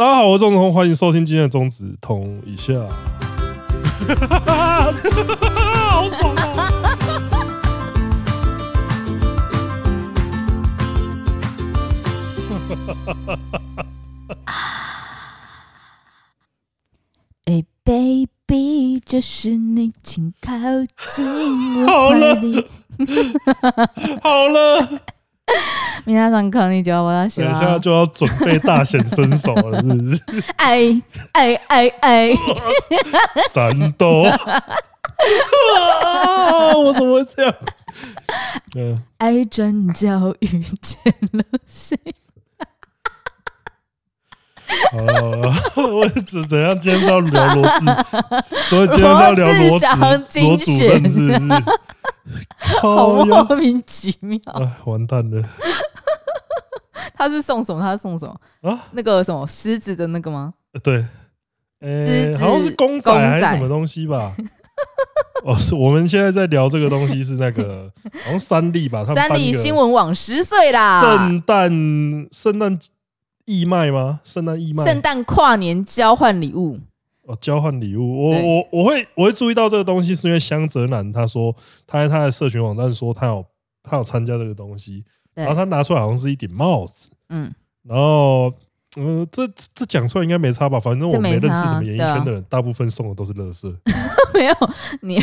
[0.00, 2.72] 大家好，我是钟子通，欢迎收听今天的钟子通一下。
[5.90, 6.34] 好爽
[14.46, 14.54] 啊！
[17.44, 20.50] 哎，baby，这是你，请靠
[20.96, 22.66] 近我怀里。
[24.24, 24.88] 好了。
[26.04, 30.22] 明天上课你就要我要学，等一下就要准备大显身手了，是不是？
[30.56, 32.30] 哎哎哎哎！
[33.52, 34.24] 战斗！
[36.84, 37.54] 我怎么会这样？
[38.76, 40.46] 嗯，爱转角遇
[40.80, 41.98] 见了谁？
[44.92, 45.52] 哦，
[45.82, 46.78] 我怎怎样？
[46.78, 47.84] 今天是要聊罗志，
[48.68, 49.78] 所以今天是要聊罗
[50.22, 52.78] 志罗主任，是不是？
[52.80, 54.38] 好莫名其妙！
[54.54, 55.42] 哎，完蛋了！
[57.14, 57.80] 他是送什么？
[57.80, 58.70] 他是送什么？
[58.70, 60.54] 啊，那个什么狮子的那个吗？
[60.82, 61.04] 对，
[61.82, 64.34] 狮子好像是公仔还是什么东西吧？
[65.44, 67.90] 哦，是我们现在在聊这个东西是那个
[68.24, 69.02] 好像三立吧？
[69.04, 71.00] 三立新闻网十岁啦！
[71.00, 72.78] 圣诞圣诞
[73.50, 74.20] 义卖吗？
[74.22, 74.84] 圣诞义卖？
[74.84, 76.78] 圣诞跨年交换礼物？
[77.22, 81.54] 哦，交换礼物，我我我会我会注意到这个东西，是因为香泽南他说
[81.86, 83.44] 他在他的社群网站说他有
[83.82, 87.52] 他有参加这个东西，然后他拿出来好像是一顶帽子，嗯，
[87.84, 88.52] 然后
[88.96, 90.80] 嗯，这这讲出来应该没差吧？
[90.80, 93.72] 反正我没认识什么演艺圈的人，大部分送的都是乐色。
[94.34, 94.54] 没有，
[95.02, 95.16] 你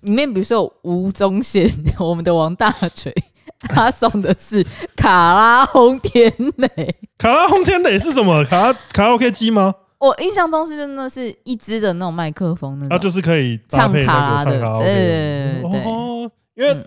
[0.00, 3.14] 里面比如说吴宗宪， 我们的王大锤，
[3.68, 4.64] 他送的是
[4.96, 6.96] 卡拉轰天雷。
[7.16, 8.44] 卡拉轰天雷是什么？
[8.44, 9.74] 卡拉卡拉 OK 机吗？
[9.98, 15.82] 我印象中是真的是一支的那种麦克风，那它就是可以唱卡的，对对对。
[15.82, 16.86] 哦，因为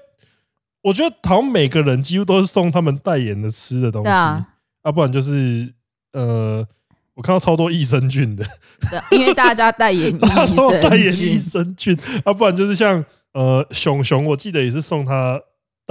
[0.81, 4.45] 我觉得好像每个人几乎都是送他们代言的吃的东西，啊，
[4.95, 5.73] 不然就是
[6.13, 6.65] 呃，
[7.15, 8.45] 我看到超多益生菌的，
[9.11, 10.17] 因为大家代言
[10.81, 15.37] 代言益生菌，啊，不然就是像呃熊熊，我记得也是送他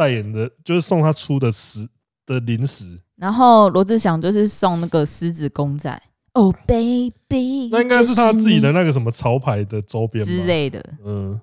[0.00, 1.87] 代言的，就是送他出的食
[2.25, 2.99] 的零食。
[3.16, 5.91] 然后罗志祥就是送那个狮子公仔。
[6.33, 11.38] 哦、oh，baby，那应该是他自己的那个什么潮牌的周边之类的，嗯，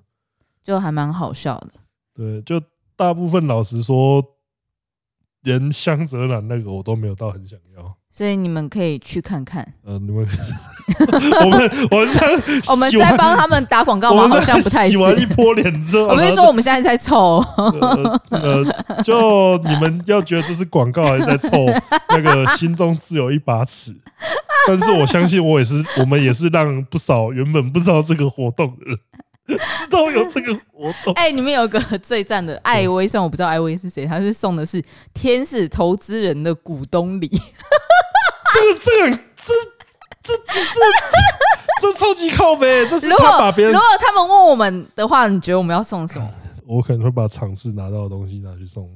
[0.64, 1.70] 就还蛮好笑的。
[2.14, 2.60] 对，就
[2.96, 4.24] 大部分老实说，
[5.42, 7.97] 连香泽兰那个我都没有到很想要。
[8.10, 9.62] 所以你们可以去看看。
[9.86, 10.26] 嗯、呃，你们
[11.44, 12.26] 我们我们在
[12.70, 14.28] 我们在帮他们打广告吗？
[14.28, 14.88] 好像不太。
[14.88, 17.36] 洗完一波脸之后， 我跟你说，我们现在在凑。
[18.30, 18.64] 呃，
[19.04, 21.66] 就你们要觉得这是广告还是在凑？
[22.10, 23.94] 那个心中自有一把尺。
[24.66, 28.98] 但是我相信，我也是，我们也是让不少原本不知道这个活动的人
[29.56, 31.14] 知道有这个活动。
[31.14, 34.82] 哎，你们有个最赞的艾薇，虽然我不知道艾薇是谁，他是送的是
[35.14, 37.28] 天使投资人的股东礼。
[37.28, 39.54] 这个这个这
[40.22, 40.62] 这这
[41.80, 43.72] 这超级靠背，这是他把别人。
[43.72, 46.28] 如果他们问我们的话，你觉得我们要送什么？
[46.66, 48.86] 我可能会把场次拿到的东西拿去送。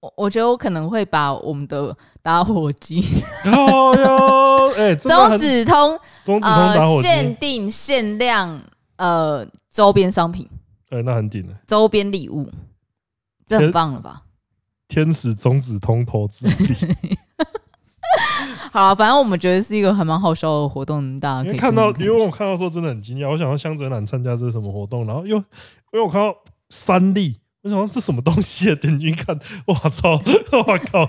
[0.00, 3.02] 我我觉得我可能会把我们的打火机。
[3.46, 8.60] 哦哟，哎，中指通，中指通打火机，限定限量
[8.96, 10.48] 呃周边商品。
[10.90, 11.54] 哎，那很顶了。
[11.66, 12.48] 周边礼物，
[13.46, 14.22] 这很棒了吧？
[14.86, 16.74] 天使中指通投资礼。
[18.70, 21.90] 好了，反正我们觉得是一个还蛮好笑的活动，大家可以看，到。
[21.92, 25.44] 因为我看到说真的很惊讶，我想到香泽兰参加这是什么活动，然后又因
[25.92, 26.36] 为我看到
[26.68, 28.74] 三立，我想说这什么东西啊？
[28.74, 30.20] 点进去看，我操，
[30.66, 31.08] 我靠！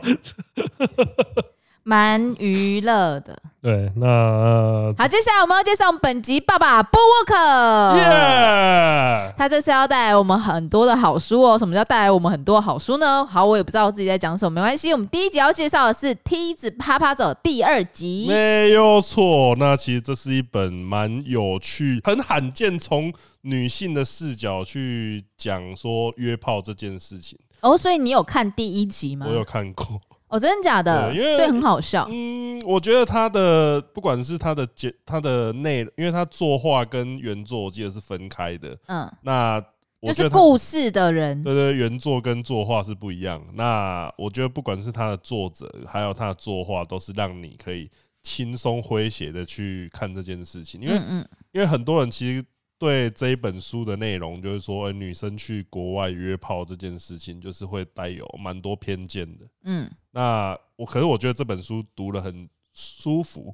[1.83, 9.33] 蛮娱乐的，对，那、呃、好，接下来我们要介绍本集爸爸布沃克，耶！
[9.35, 11.57] 他这次要带来我们很多的好书哦。
[11.57, 13.25] 什么叫带来我们很多好书呢？
[13.25, 14.93] 好，我也不知道我自己在讲什么，没关系。
[14.93, 19.55] 我们第一集要介绍的是《梯子啪啪走》第二集，没有错。
[19.57, 23.11] 那其实这是一本蛮有趣、很罕见，从
[23.41, 27.39] 女性的视角去讲说约炮这件事情。
[27.61, 29.25] 哦，所以你有看第一集吗？
[29.27, 29.99] 我有看过。
[30.35, 31.13] 哦，真的假的？
[31.13, 32.05] 因为所以很好笑。
[32.11, 38.77] 嗯，我觉得他的不管是他的节，他的内容，因为他作画跟原作我记得是分开的。
[38.87, 39.63] 嗯，那
[40.01, 43.41] 就是故事的人，对对，原作跟作画是不一样。
[43.53, 47.89] 那我觉得不管是他的作者，还有他的作画，都是让你可以
[48.21, 50.81] 轻松诙谐的去看这件事情。
[50.81, 52.43] 因为嗯，因为很多人其实。
[52.77, 59.45] 对这一本书的内容，就是说，女生去国外约炮这件事情，就是会带有蛮多偏见的。
[59.63, 63.53] 嗯，那我可是我觉得这本书读了很舒服，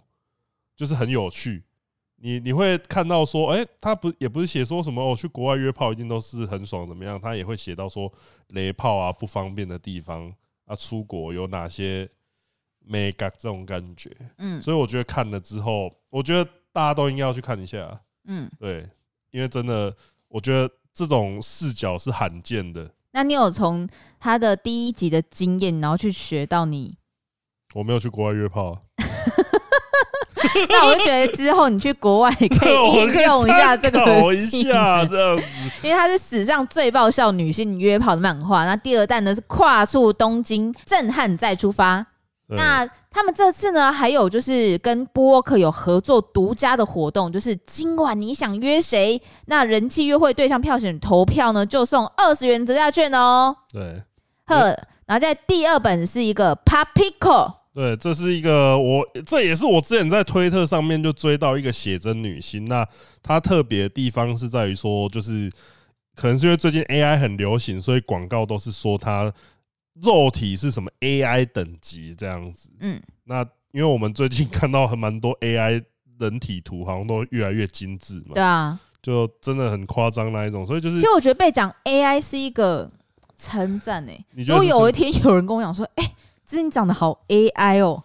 [0.75, 1.63] 就是很有趣。
[2.17, 7.19] 你你会看到说，哎，他不也不是写说什么，我去国外约炮一定都是很爽怎么样？
[7.19, 8.13] 他也会写到说
[8.49, 10.31] 雷炮啊不方便的地方
[10.65, 12.07] 啊，出国有哪些
[12.77, 14.15] 美感这种感觉。
[14.37, 17.99] 嗯，所以我觉得看了之后，我觉得大家都应该要去看一下。
[18.25, 18.87] 嗯，对，
[19.31, 19.91] 因为真的，
[20.27, 22.93] 我觉得这种视角是罕见的。
[23.13, 23.87] 那你有从
[24.19, 26.95] 他的第一集的经验，然后去学到你？
[27.75, 28.79] 我没有去国外约炮。
[30.67, 33.99] 那我就觉得之后你去国外可以 应用一下这个
[34.33, 35.43] 一下 这样子，
[35.81, 38.65] 因为它是史上最爆笑女性约炮的漫画。
[38.65, 42.05] 那第二弹呢是跨出东京，震撼再出发。
[42.55, 49.21] 那他们这次呢，还有就是跟播客有合作独家的活动，就是今晚你想约谁？
[49.45, 53.55] 那人气约会对象票选投票呢，就送二十元折价券哦。
[53.71, 54.03] 对，
[54.45, 54.65] 呵，
[55.05, 57.53] 然后在第二本是一个 Papiko。
[57.73, 62.65] 对，这是一个我，这也是我之前在推特上面就追到一个写真女星。
[62.65, 62.85] 那
[63.23, 65.49] 她特别的地方是在于说，就是
[66.13, 69.31] 可能是因为最近 AI 很流行，所以广告都是说她
[70.01, 72.71] 肉体是什么 AI 等级这样子。
[72.79, 75.83] 嗯，那因为我们最近看到很蛮多 AI
[76.19, 78.33] 人体图，好像都越来越精致嘛。
[78.35, 80.65] 对啊，就真的很夸张那一种。
[80.65, 82.91] 所以就是，其实我觉得被讲 AI 是一个
[83.37, 84.25] 称赞诶。
[84.31, 86.13] 如果有一天有人跟我讲说，哎。
[86.51, 88.03] 是你长得好 AI 哦，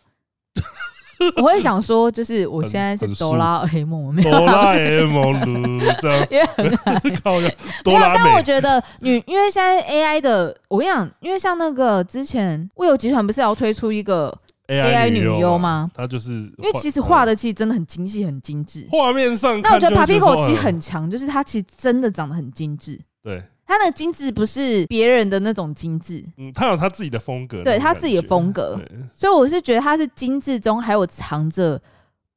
[1.37, 6.69] 我会想说，就是我现在是哆啦 A 梦，哆啦 A 梦这样，也很
[7.23, 7.51] 靠呀。
[7.85, 14.37] 没有，但我觉得女，因为现在 AI 的，我跟你讲，因为像那个之前未有集团不是要推出一个
[14.69, 15.91] AI 女优吗？
[15.95, 18.87] 她就是因为其实画的其实真的很精细、很精致。
[18.91, 23.01] 画面上，那我觉得 Papiko 其实很强，就是它其实真的长得很精致。
[23.23, 23.43] 对。
[23.67, 28.81] 他的精致不是别人的那种精致，嗯，他有他自己的风格，对他自己的风格，
[29.15, 31.81] 所以我是觉得他是精致中还有藏着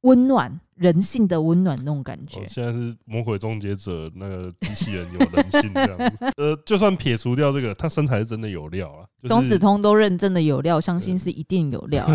[0.00, 2.44] 温暖人性的温暖那种感觉。
[2.48, 9.06] 现在是魔鬼终结者那个机器人有人性这样子， 呃，就算撇除掉这个，他身材是真的有料啊。
[9.28, 12.08] 中子通都认证的有料，相信是一定有 料。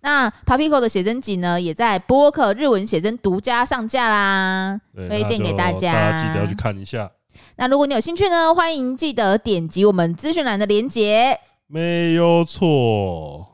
[0.00, 7.10] 那 Papico 的写真集呢，也在播客日文写真独家上架啦，推荐给大家，大家记得要去看一下。
[7.56, 11.38] 那如果你有兴趣呢，欢迎记得点击我们资讯栏的连结。
[11.66, 13.46] 没有错。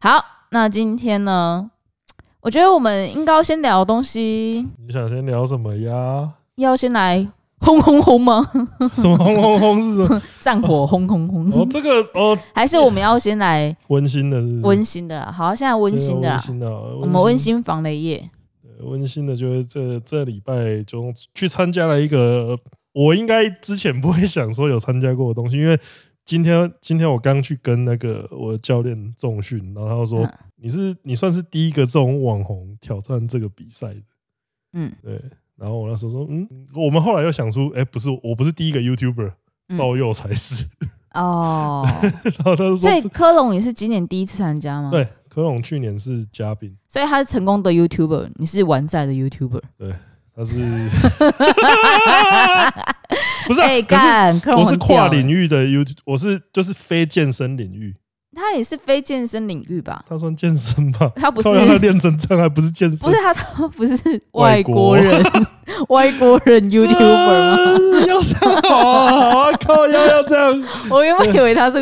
[0.00, 1.70] 好，那今天呢，
[2.40, 4.66] 我觉得我们应该要先聊东西。
[4.86, 6.34] 你想先聊什么呀？
[6.56, 7.26] 要先来
[7.58, 8.46] 轰轰轰吗？
[8.94, 10.22] 什么轰轰轰是什么？
[10.40, 11.50] 战火轰轰轰。
[11.52, 15.32] 哦，这个哦，还是我们要先来 温馨的是不是，温馨的啦。
[15.32, 16.34] 好，现在温馨的啦。
[16.34, 18.30] 温馨的，我们温馨防雷液。
[18.80, 22.58] 温馨的，就是这这礼拜中去参加了一个。
[22.94, 25.78] 我应该之前不会想说有参加过的东西，因为
[26.24, 34.00] 今天今天我刚去跟那个我的教练重训，然后他就说，你是你算是第一个这种网红挑战这个比赛的，
[34.72, 35.20] 嗯，对。
[35.56, 39.32] 然后我那时候说，嗯，我们后来又想出，哎，不是，我不是第一个 YouTuber，
[39.76, 40.66] 赵佑才是。
[41.12, 41.84] 哦。
[42.24, 44.90] 然后他就说，所以科隆也是今年第一次参加吗？
[44.90, 49.62] 对，科隆去年是嘉宾，所以他是成功的 YouTuber，你是完赛的 YouTuber。
[49.78, 49.94] 对。
[50.36, 50.54] 他是
[53.46, 53.60] 不是？
[53.82, 54.06] 可是
[54.56, 57.94] 我是跨领域的 YouTube，我是就是非健身领域。
[58.36, 60.04] 他也是非健身领域吧？
[60.08, 61.08] 他算健身吧？
[61.14, 62.98] 他不是练成这样，还不是健身？
[62.98, 63.94] 不是他，他不是
[64.32, 65.24] 外国人，
[65.88, 67.68] 外国人 YouTuber 吗？
[68.08, 69.52] 要这样好啊！
[69.64, 70.64] 靠，要要这样？
[70.90, 71.78] 我原本以为他是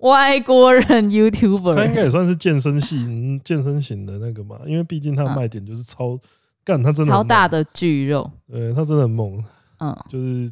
[0.00, 6.18] 外国人 YouTuber，他应该也算是健身系、健身型的那个嘛，因为毕竟他的卖点就是超。
[6.64, 9.44] 干他真的超大的巨肉，对他真的很猛，
[9.80, 10.50] 嗯，就是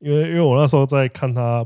[0.00, 1.64] 因为因为我那时候在看他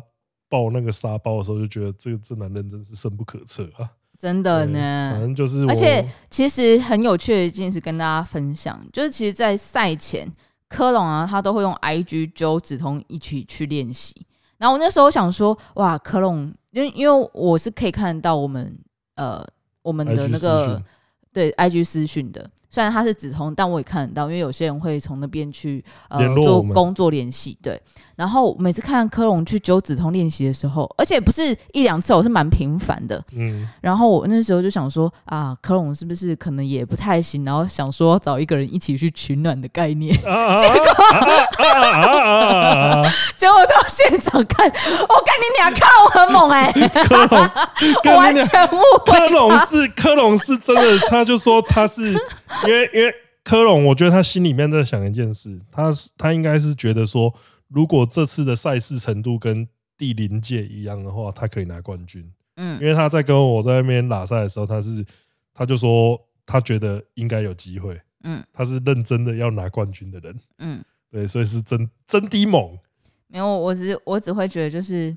[0.50, 5.10] 抱那个沙包的时候，就觉得这个这男人真是深不可测啊，真的呢。
[5.12, 10.30] 反正就是，而且其实很有趣的一件事跟大家分享，就是其实，在赛前
[10.68, 14.26] 科隆啊，他都会用 IG 揪子通一起去练习。
[14.58, 18.78] 然后我那时候想说，哇，科隆，因为因为我是可以看到我们
[19.14, 19.42] 呃
[19.80, 20.82] 我们的那个
[21.32, 22.50] 对 IG 私讯的。
[22.70, 27.80] 虽然他是紫通，但我也看得到，因为有些人会从那边去呃做工作联系，对。
[28.18, 33.22] 然后每次看科隆去九指通练习的时候，而且不是一两次，我是蛮频繁的。
[33.36, 33.68] 嗯。
[33.80, 37.44] 然后我那时候就想说啊，科隆是不是可能也不太行？
[37.44, 40.12] 然后想说找一个人一起去取暖的概念。
[40.12, 40.34] 结果，
[43.36, 46.72] 结果到现场看，我看你俩看我很猛哎。
[47.04, 49.16] 科隆，完全误会。
[49.16, 52.12] 科隆是科隆是真的，他就说他是。
[52.66, 57.32] 因为因为科隆，我觉得他心里面在想一件事，他是他应该是觉得说，
[57.68, 62.30] 如果这次的赛事程度跟第零届一样的话，他可以拿冠军。
[62.56, 65.04] 嗯，因为他在跟我在那边拉赛的时候，他是
[65.54, 68.00] 他就说他觉得应该有机会。
[68.24, 70.36] 嗯，他是认真的要拿冠军的人。
[70.58, 72.76] 嗯，对，所以是真真的猛。
[73.28, 75.16] 没有，我只我只会觉得就是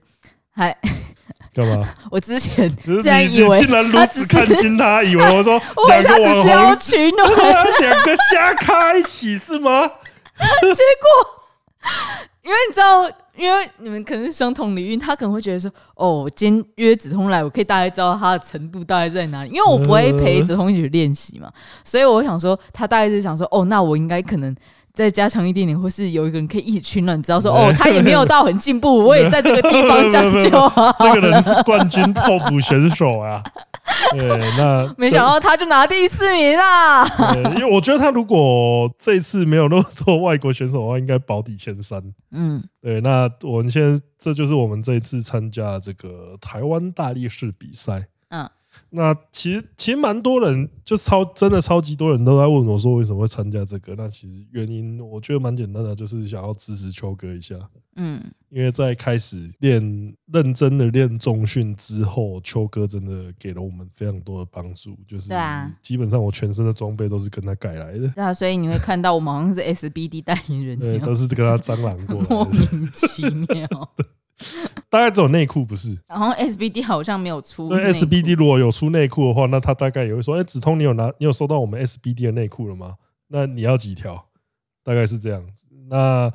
[0.50, 0.76] 还
[1.54, 1.88] 干嘛？
[2.12, 7.28] 我之前竟然以为竟然如此看清他，以为我说两个网红取暖，
[7.82, 9.88] 两个瞎咖一起是吗？
[9.88, 11.41] 结果，
[12.44, 21.52] 因为你知道，因为你们可能是相同领域，他可能会觉得说，哦，今天约子通来，我可以大概知道他的程度大概在哪里，因为我不会陪子通一起练习嘛，
[21.84, 24.56] 所以我想说，他大概是想说，哦，那我应该可能。
[24.94, 30.94] 再加强一点点，或是有一个人可以一起取暖，你知道说 哦，他也没有到很进步，我也在这个地方将就啊。
[31.00, 33.42] 这个人是冠军候补选手啊，
[34.12, 37.06] 对，那没想到他就拿第四名啊。
[37.56, 42.02] 因为我觉得他如果这次没有那么多外国选手的话，应该保底前三。
[42.32, 48.06] 嗯，对，那我们现在这就是我们这一次参加这个台湾大力士比赛。
[48.30, 48.50] 嗯。
[48.90, 53.96] 那其实其实蛮多人就超真的超级多人都在问我说为什么会参加这个？
[53.96, 57.56] 那其实原因我觉得蛮简单的，就是想要支持秋哥一下。
[57.96, 64.98] 嗯，因为在开始练认真的练中训之后，秋哥真的给了我们非常多的帮助。
[65.08, 68.08] 就是啊基本上我全身的装备都是跟他改来的。
[68.10, 73.68] 对啊，所以你会看到我们好像是 SBD 代言人，对，都是跟他蟑螂过， 莫名其妙。
[74.92, 77.70] 大概只有内裤不是，然后 SBD 好像没有出。
[77.70, 82.98] 对，SBD 如果有出内裤的话，那他大概也会说：“哎，子通，你有拿，你有收到我们 SBD 的内裤了吗？
[83.30, 84.28] 那你要几条？”
[84.84, 85.66] 大概是这样子。
[85.88, 86.30] 那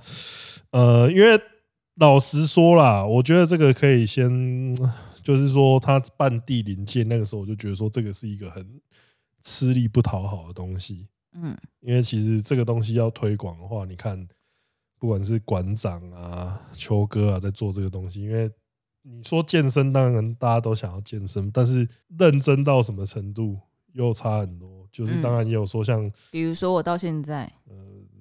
[0.71, 1.39] 呃，因为
[1.97, 4.75] 老实说啦，我觉得这个可以先，
[5.23, 8.67] 就是说他半地零届那个时候，我就觉得说这个是一个很
[9.43, 11.07] 吃力不讨好的东西。
[11.35, 14.27] 嗯，因为其实这个东西要推广的话，你看。
[14.99, 18.51] 不管是馆长啊、秋哥啊，在做这个东西，因为
[19.03, 21.87] 你说健身，当然大家都想要健身，但是
[22.19, 23.59] 认真到什么程度
[23.93, 24.87] 又差很多。
[24.91, 27.77] 就是当然也有说像，比如说我到现在，呃，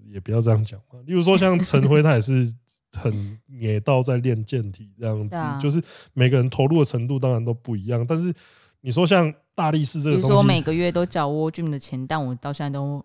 [0.07, 0.99] 也不要这样讲嘛。
[1.05, 2.53] 例如说像陈辉，他也是
[2.91, 5.81] 很野到在练健体这样子，就是
[6.13, 8.05] 每个人投入的程度当然都不一样。
[8.05, 8.33] 但是
[8.81, 13.03] 你说像大力士这个东西，比如说我每个月都缴 World Gym 的钱，但我到现在都，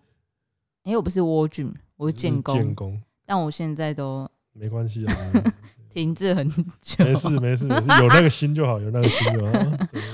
[0.83, 3.01] 因为我不是 World Gym，我是建工。
[3.31, 5.15] 但我现在都没关系啊，
[5.93, 6.65] 停滞很久。
[6.99, 9.53] 没事没事没事，有那个心就好，有那个心就好。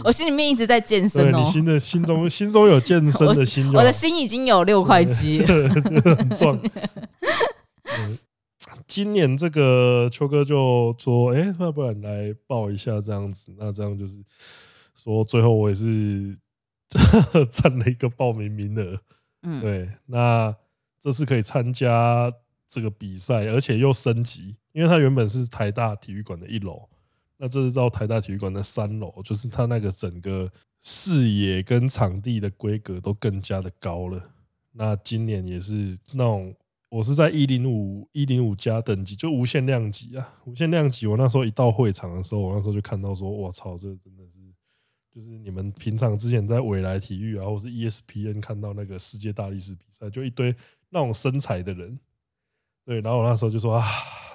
[0.04, 6.62] 我心里面一直在健身哦，你心的心中心中有健身的心，我的心已经有六块肌， 很壮。
[8.86, 13.52] 今年这个秋哥就说：“哎，要不然来报一下这样子？
[13.58, 14.24] 那这样就是
[14.96, 16.38] 说，最后我也是
[17.50, 19.00] 占了一个报名名额。
[19.42, 20.56] 嗯，对，那
[21.02, 22.32] 这次可以参加。”
[22.68, 26.88] 这个比赛，而且又升级，因为它原本是台大体育馆的一楼，
[27.38, 34.22] 那这是到台大体育馆的三楼，就是它那个整个视野跟场地的规格都更加的高了。
[34.74, 36.54] 那今年也是那种，
[36.90, 41.08] 我是在一零五一零五加等级，就无限量级啊，无限量级。
[41.08, 44.32] 我那时候一到会场的时候，我那时候就看到说，我操，这真的是，
[45.16, 50.56] 就是你们平常之前在未来体育啊，或是 ESPN 看到那个世界大力士比赛，就一堆
[50.90, 52.00] 那种身材的人。
[52.88, 53.86] 对，然后我那时候就说啊，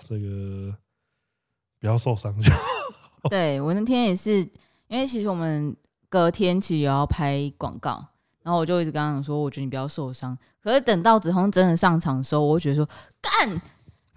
[0.06, 0.75] 这个
[1.80, 2.61] 不要受伤就好。
[3.30, 4.40] 对，我那天也是，
[4.88, 5.75] 因为其实我们
[6.11, 8.04] 隔天其实也要拍广告，
[8.42, 10.37] 然后我就一直跟他讲说，我觉得你不要受伤。
[10.62, 12.87] 可是等到子通真的上场的时候，我会觉得说
[13.23, 13.61] 干。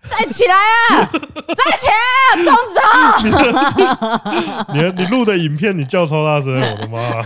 [0.05, 1.09] 站起来啊！
[1.11, 1.93] 站起来
[2.29, 2.37] 啊！
[2.45, 2.77] 钟子
[4.95, 7.23] 你你录的影片，你叫超大声，我的妈！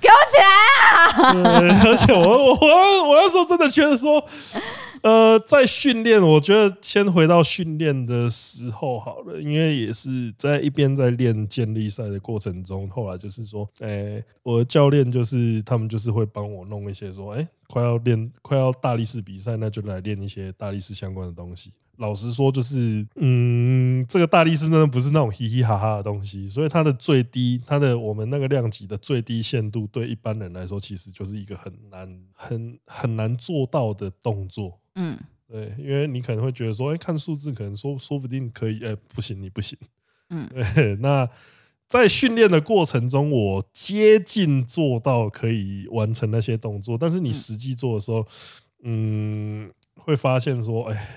[0.00, 0.46] 给我起来
[0.80, 1.32] 啊！
[1.34, 4.26] 对，而且我我我我那时候真的觉得说，
[5.06, 21.70] 呃，在训练，我觉得先回到训练的时候好了，因为也是在一边在练健力赛的过程中，后来就是说，哎、我的教练就是他们就是会帮我弄一些说，哎、快要练，快要大力士比赛，那就来练一些大力士相关的东西。
[21.98, 34.76] 老实说，就是，嗯，这个大力士真的不是那种嘻嘻哈哈的东西，所以它的最低，它的我们那个量级的最低限度，对一般人来说，其实就是一个很难、很很难做到的动作。
[34.96, 39.78] 嗯，对，因为你可能会觉得说，哎，看数字可能说说不定可以，哎，不行，你不行。
[40.30, 41.26] 嗯， 对，那。
[41.88, 48.26] 在训练的过程中，我接近做到可以完成那些动作，但是你实际做的时候，
[48.82, 51.08] 嗯，会发现说，哎，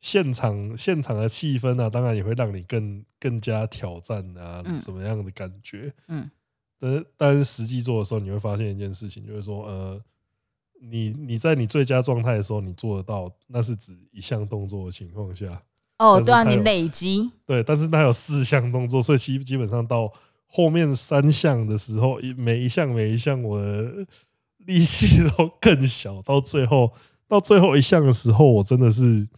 [0.00, 5.94] 现场现场的气氛啊，当然也会让你更更加挑战啊，什么样的感觉？
[6.08, 6.28] 嗯，
[6.80, 10.02] 但是但是实际做的时候，你会发现一件事情，就是说，呃，
[10.82, 15.62] 你你在你最佳状态的时候，你做得到，那是指一项动作的情况下。
[15.98, 20.10] 哦，对啊，你累积对，但是它有四项动作，所以基基本上到
[20.46, 24.06] 后面三项的时候，每一项每一项我的
[24.64, 26.90] 力气都更小，到最后
[27.28, 29.28] 到最后一项的时候，我真的是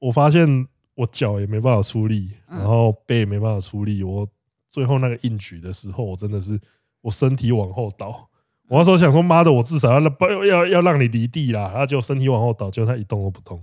[0.00, 4.28] 我发现我脚也没办法出力，然后背也没办法出力，我
[4.68, 6.60] 最后那个硬举的时候，我真的是
[7.00, 8.28] 我身体往后倒。
[8.70, 13.60] 我那时候想说，妈的，我至少要要要要让你离地啦，然后就身体往后倒，就他一动都不动。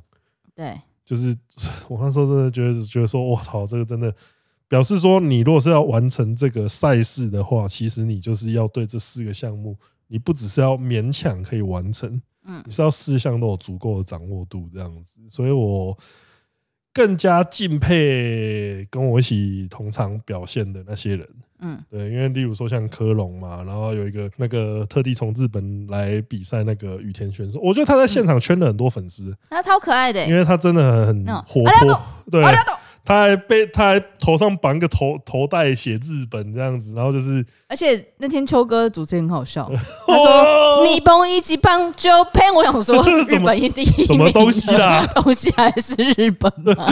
[0.54, 1.34] 对，就是
[1.88, 4.14] 我那时候真的觉得觉得说，我操，这个真的
[4.68, 15.98] 表示说，你如果是要完成这个赛事的话，其实你就是要对这四个项目，你不只是要勉强可以完成，嗯，你是要四项都有足够的掌握度这样子，所以我。
[16.94, 32.44] 更加敬佩跟我一起同场表现的那些人，嗯，对，因为例如说像科隆嘛，然后有一个那个特地从日本来比赛那个羽田选手，我觉得他在现场圈了很多粉丝，他超可爱的，因为他真的很活泼，对。
[33.08, 39.72] 他还被，他还头上绑个头头带，写日本这样子，然后就是，而且那天秋哥主持人很好笑，
[40.06, 46.86] 他说你帮一级棒就喷，我想说 日本一第一什么东西啦， 东西还是日本嘛。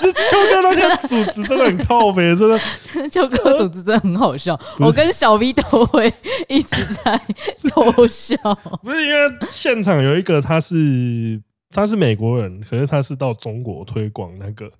[0.00, 2.58] 这秋哥那天主持真的很靠北，真的。
[3.10, 6.10] 秋哥主持真的很好笑，我跟小 V 都会
[6.48, 7.20] 一直在
[7.68, 8.34] 偷笑。
[8.82, 11.38] 不是因为现场有一个他是
[11.70, 14.70] 他是美国人，可是他是到中国推广那个。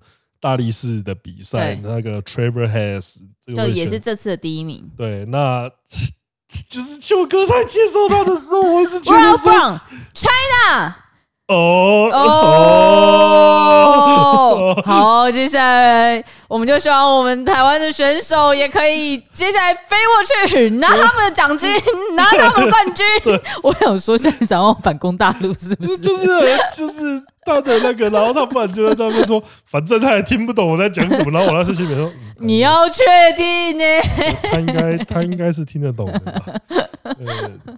[0.43, 3.19] 大力士的比赛，那个 Trevor Hayes，
[3.55, 4.91] 这也是这次的第一名。
[4.97, 5.69] 对，那
[6.69, 9.53] 就是秋哥在接受他的时候，我一直觉得说
[10.13, 10.97] China。
[11.47, 12.09] 哦
[14.73, 20.23] 哦，好，接下来我们就希望我们台湾的选手也可以接下来飞过
[20.53, 21.69] 去拿他们的奖金，
[22.15, 23.05] 拿他们的冠军。
[23.63, 25.97] 我想说，现在想要反攻大陆是不是？
[25.99, 26.27] 就是
[26.75, 33.03] 就是他的那个，然后他不然就在那边说，反正他也听不懂我在讲什么，然后我那时心里面说，你要确
[33.35, 33.83] 定呢？
[34.51, 36.43] 他应该他应该是听得懂的吧。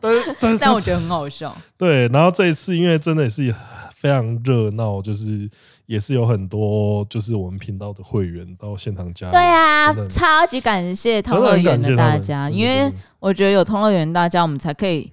[0.01, 1.55] 但是但是但我觉得很好笑。
[1.77, 3.53] 对，然后这一次因为真的也是
[3.93, 5.49] 非常热闹，就是
[5.87, 9.33] 也是有很多就是我们频道的会员到现场加入。
[9.33, 15.11] 对啊，超级感谢通乐园的大家，因为我觉得有通乐园大家，我们才可以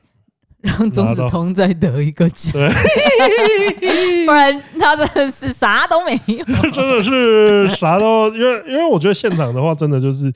[0.62, 2.52] 让中子通再得一个奖，
[4.26, 10.32] 不然他真的是啥都没有， 真的是啥都因为因为我觉得现场的话，真的就是。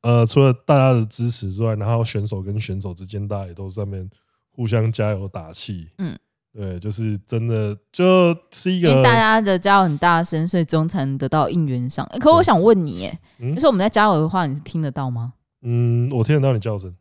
[0.00, 4.08] 呃，除了大家的支持之外，然后选手跟选手之间，大家也都在那边
[4.52, 5.88] 互相加油打气。
[5.98, 6.16] 嗯，
[6.54, 12.08] 对，就是真的就是一个，因为大家的加油很大声，所以最终才能得到应援赏。
[12.20, 13.20] 可我想问你，哎，
[13.56, 15.32] 就是我们在加油的话，你是听得到吗？
[15.62, 16.94] 嗯，我听得到你叫声。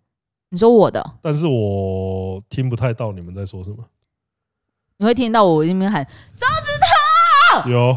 [0.50, 3.78] 你说我的，但是我听不太到你们在说什么。
[4.98, 6.04] 你会听到我那边喊
[6.36, 6.72] 周子
[7.64, 7.96] 彤，有，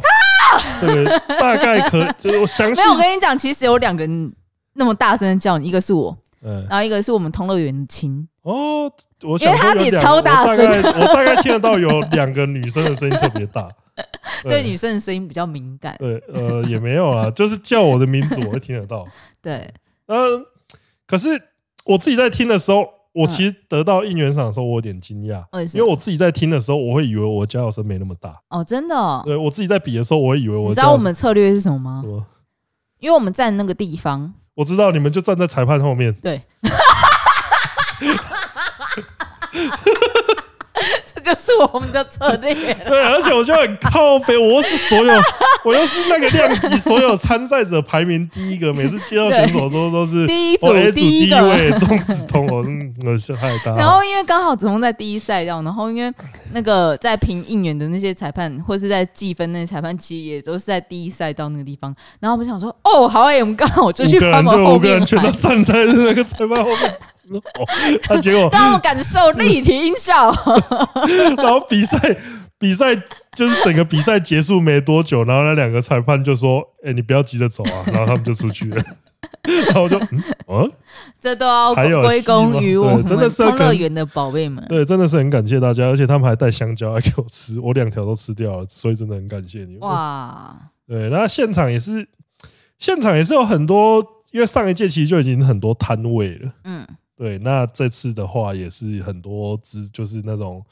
[0.80, 2.84] 这个大概可，就是我相信。
[2.84, 4.32] 没有，我跟你讲，其实有两个人。
[4.72, 8.26] 那么大声的叫你，一个是我，嗯，然后一个是我们同乐园的亲。
[8.42, 8.90] 哦，
[9.22, 13.68] 我因为他也超大声，我大概听得到有两个女生的声音特别大，
[14.44, 19.06] 对女生的声音比较敏感，对，呃，也没有啊，就是叫我的名字我会听得到，
[19.42, 19.68] 对，
[20.06, 20.46] 嗯，
[21.04, 21.28] 可是
[21.90, 25.42] 我自己在听的时候，我其实得到应援赏的时候，我有点惊讶，
[25.74, 32.00] 因为我自己在听的时候，我会以为我加油声没那么大，哦，真的，对我自己在比的时候，我会以为我，你知道我们策略是什么吗？
[32.02, 32.24] 什么？
[33.00, 34.32] 因为我们站那个地方。
[34.54, 36.12] 我知道你们就站在裁判后面。
[36.14, 36.40] 对。
[41.20, 42.54] 就是我们的策略。
[42.54, 45.20] 对，而且我就很靠北，我又是所有，
[45.64, 52.64] 我又是那个量级所有参赛者排名第一个，每次接到选手的时候都是第一组第一位，中子通我
[53.10, 53.74] 我是害大。
[53.76, 56.12] 然后因为刚好子通在第一赛道，然后因为
[56.52, 61.94] 那个在评应援的那些裁判，或是在计分那些裁判，其实也都是在第一赛道那个地方。
[62.20, 66.94] 然后我们想说，哦，好哎，我们刚好就去他们后面，五个人全都站在那个裁判后面。
[67.38, 67.66] 哦，
[68.02, 70.32] 他结果让我感受立体音效，
[71.38, 72.16] 然后比赛
[72.58, 72.94] 比赛
[73.32, 78.82] 就是整个比赛结束没多久，然后那两个裁判就说：“哎，你不要急着走啊！”然后他们就出去了，
[79.66, 80.72] 然后我就嗯，嗯，
[81.20, 84.62] 这都要归功于我们真的是通乐园的宝贝们。
[84.68, 89.80] 对，真的是很感谢大家，而且他们还带香蕉来给我吃，我两条都吃掉了，所以真的很感谢你们。
[89.80, 90.54] 哇，
[90.86, 92.06] 对，那现场也是，
[92.78, 96.86] 现场也是有很多，因为上一届其实就已经很多摊位了，嗯。
[97.20, 100.64] 对，那这次的话也是很多只就是那种，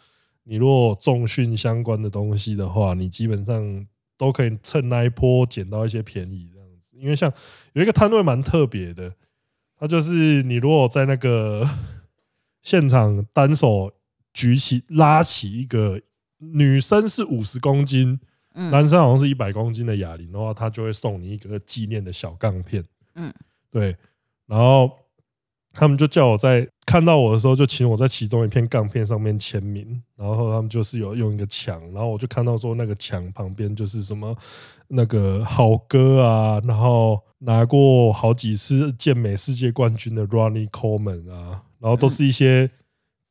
[0.45, 6.97] 你如果重训相关的东西的话，你基本上都可以趁那一波捡到一些便宜这样子。
[6.97, 7.31] 因为像
[7.75, 9.13] 有一个摊位蛮特别的，
[9.79, 11.63] 它就是你如果在那个
[12.63, 13.93] 现场单手
[14.33, 16.01] 举起拉起一个
[16.39, 18.19] 女生是五十公斤，
[18.55, 22.83] 男生好像是一百公斤的哑铃的话，他就会送你一个纪念的小杠片。
[23.17, 23.31] 嗯，
[23.71, 23.95] 对，
[24.47, 24.91] 然后。
[25.79, 34.37] 他们就叫我在看到我的时候，就请我在其中一片杠片上面签名，然后他们就是有用一个墙，然后我就看到说那个墙旁边就是什么
[34.89, 42.69] 那个好哥啊，然后拿过好几次健美世界冠军的 Ronnie Coleman 啊，然后都是一些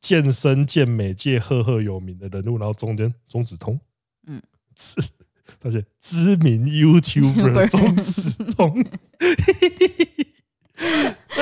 [0.00, 3.78] 健身健美界赫赫有名的人物，然后中间中子通，
[4.26, 4.40] 嗯，
[5.62, 8.82] 而且知名 YouTuber 中子通。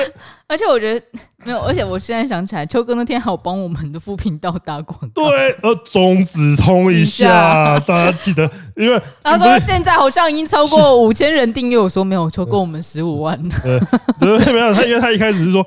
[0.47, 1.05] 而且我觉得
[1.45, 5.29] 没有，而且我现在想起来，秋哥那天还有帮我们的副频道打广告。
[5.29, 11.77] 对，呃，中指通 一下，大家记得，因为他说现在好像已经超过五千人订阅。
[11.77, 13.37] 我说没有，秋哥我们十五万。
[13.63, 13.79] 对，
[14.19, 15.65] 对，没有他，因为他一开始是说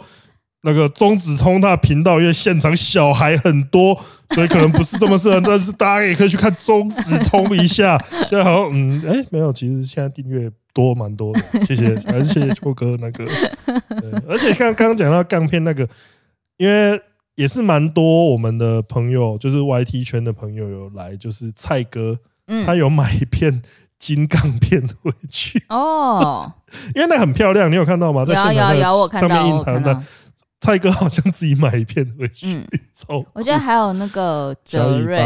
[0.62, 3.98] 那个中子通他频道，因为现场小孩很多，
[4.30, 5.40] 所以可能不是这么适合。
[5.40, 7.98] 但是大家也可以去看中子通一下。
[8.28, 10.50] 现在好像嗯，哎、欸，没有，其实现在订阅。
[10.72, 13.26] 多蛮多的，谢谢， 还是谢谢秋哥那个。
[14.28, 15.86] 而且刚刚讲到杠片那个，
[16.58, 16.98] 因为
[17.34, 22.16] 也是蛮多我们的朋友，就是 YT 圈的朋友有来，就是蔡哥，
[22.64, 23.60] 他有买一片
[23.98, 26.52] 金杠片回去哦，
[26.94, 28.24] 因为那很漂亮，你有看到吗？
[28.24, 30.00] 在现场上面印堂的
[30.60, 32.62] 蔡哥好像自己买一片回去，
[33.32, 35.22] 我觉得还有那个泽瑞。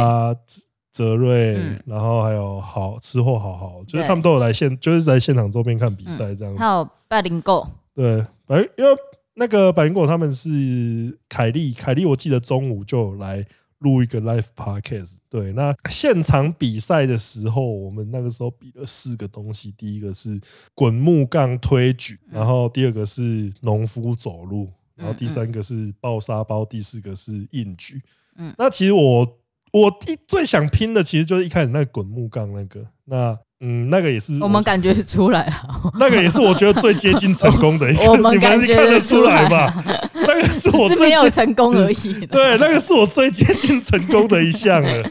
[0.93, 1.55] 泽瑞，
[1.87, 6.63] 然后还有好吃货，好好，就是他们都有来现，就是在现场周边看比赛这样子。
[6.63, 8.97] 还有百灵果，对，百因为
[9.35, 13.45] 那个百灵果他们是凯莉，凯莉我记得中午就有来
[13.81, 15.17] 录一个 live podcast。
[15.29, 20.41] 对，那现场比赛的时候，我们那个时候比了四个东西，第一个是
[20.77, 28.01] 滚木杠推举，然后第二个是农夫走路，然后第三个是爆沙包，第四个是硬举。
[28.37, 29.39] 嗯，那其实我。
[29.73, 39.75] 我一最想拼的其实就是一开始那个滚木杠那个，那嗯，那个也是我，们感觉出来了，那个也是我觉得最接近成功的一个，我们 感觉看得出来吧？
[40.15, 42.25] 那个是我最没有成功而已。
[42.31, 45.11] 对，那个是我最接近成功的一项了。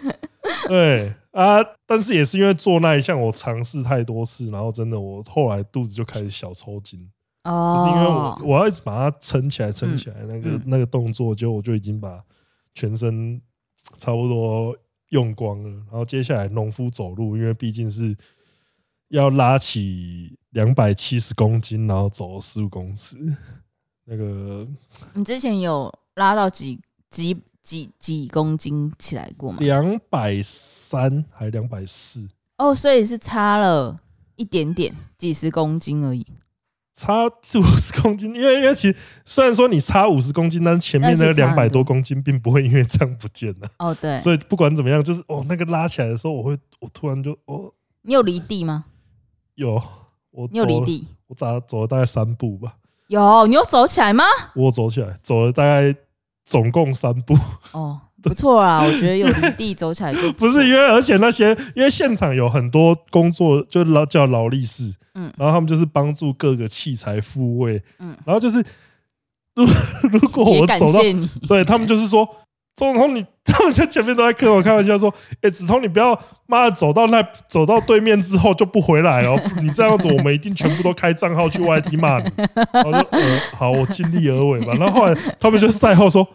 [0.70, 7.06] 对啊，但是也是因为做那一项，我尝试太多次，然后真的我后来肚子就开始小抽筋。
[7.44, 12.24] 哦，就是因为我我要一直把它撑起来，撑起来那个那个动作，就我就已经把
[12.74, 13.42] 全身。
[13.98, 14.74] 差不多
[15.10, 18.16] 用光了，然后接下来农夫走路，因为毕竟是
[19.10, 23.18] 要拉起两百七十公斤，然后走十五公尺。
[24.08, 24.66] 那个，
[25.14, 26.80] 你之前有拉到几
[27.10, 29.58] 几几几公斤起来过吗？
[29.60, 32.30] 两百三还两百四？
[32.58, 34.00] 哦，所以是差了
[34.38, 36.26] 一点点，几十公斤而已。
[36.94, 43.68] 差四五十公斤，因为因为其实虽然说你差五十公斤，但是前面那个两百多公斤并不会因为这样不见了。
[43.80, 44.20] 哦，对。
[44.20, 47.74] 所以不管怎么样，就是哦，那个拉起来的时候，我会我突然就哦。
[48.04, 48.86] 你有离地吗？
[49.56, 49.82] 有，
[50.30, 51.08] 我你有离地？
[51.28, 52.76] 我咋走了大概三步吧？
[53.08, 54.24] 有，你有走起来吗？
[54.56, 55.96] 我走起来，走了大概
[56.44, 57.34] 总共三步。
[57.72, 58.00] 哦。
[58.24, 68.64] 不错啊，我觉得有离地走起来就不是因为，而且那些因为现场有很多工作，就劳叫劳力士，嗯，然后他们就是帮助各个器材复位，嗯，然后就是
[69.56, 69.66] 如
[70.12, 71.00] 如果我走到，
[71.48, 72.28] 对他们就是说，
[72.76, 82.32] 中通你他们在前面都在跟我开玩笑说，哎，子通你不要妈的走到那走到对面之后就不回来哦，你这样子我们一定全部都开账号去 YT 骂你，
[82.72, 86.28] 然后就呃好，我尽力而为吧，然后后来他们就赛后说。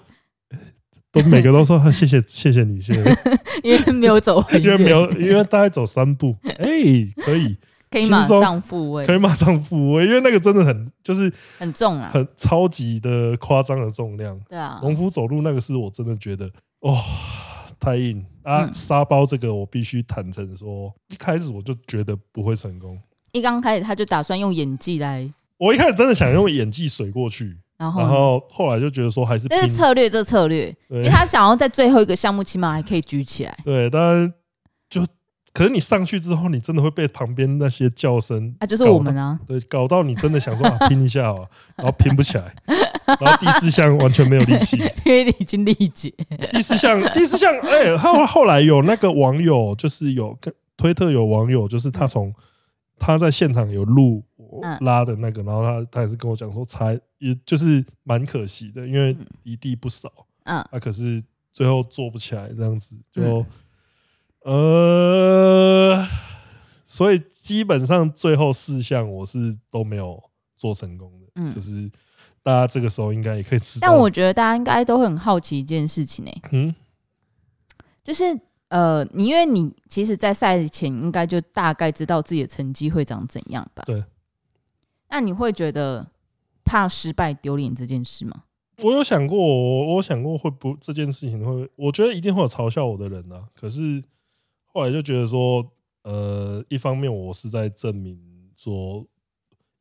[1.13, 3.03] 都每个都说 谢谢谢谢你，谢谢，
[3.65, 6.67] 因为没有走，因为没有，因为大概走三步，哎，
[7.25, 7.57] 可以，
[7.91, 14.39] 可以马上复位，可以马上复位，因为那个真的很就是很重啊，很超级的夸张的重量。
[14.49, 16.95] 对啊，农夫走路那个是我真的觉得哇
[17.79, 18.25] 太硬。
[18.45, 18.67] 啊！
[18.73, 22.99] 沙包这个我必须坦诚说，一开始我就觉得不会成功。
[23.33, 27.59] 一刚开始他就打算用演技来，我一开始真的想用演技水过去。
[27.79, 33.57] 然后，然后后来就觉得说还是这是策略，这策略，因为他想要在最后一个项目起码还可以举起来。
[33.65, 34.31] 对，但
[34.91, 35.01] 就
[35.53, 41.39] 可是你上去之后，你真的会被旁边那些叫声啊，就是我们啊，对，搞到你真的想说啊拼一下啊，
[41.77, 42.53] 然后拼不起来，
[43.21, 46.13] 然后第四项完全没有力气， 因为你已经力竭。
[46.51, 50.37] 第四项，第四项，哎，后后来有那个网友就是有
[50.77, 52.35] 推特有网友，就是他从
[52.99, 54.25] 他在现场有录。
[54.81, 60.11] 拉的那个，然后他他也是跟我讲说，才也就是蛮可惜的，因为一地不少，
[60.45, 63.45] 嗯，啊，可是最后做不起来这样子，就
[64.43, 66.07] 呃，
[66.85, 70.23] 所以基本上最后四项我是都没有
[70.57, 71.91] 做成功的，嗯，就是
[72.43, 76.75] 大家这个时候应该也可以知道，但我觉得大家应该都很好奇一件事情呢，嗯，
[78.03, 78.25] 就是
[78.69, 83.83] 呃，你因为你其实，在赛前应该就大概知道自己的成绩会长怎样吧？
[83.87, 84.05] 对。
[85.09, 86.11] 那你会觉得
[86.65, 88.45] 怕失败丢脸这件事吗？
[88.83, 93.49] 我有想过，我我想过会不这件事情会，我觉得一定会有嘲笑我的人啊。
[93.55, 94.03] 可是
[94.67, 95.69] 后来就觉得说，
[96.03, 98.21] 呃，一方面我是在证明
[98.57, 99.05] 说，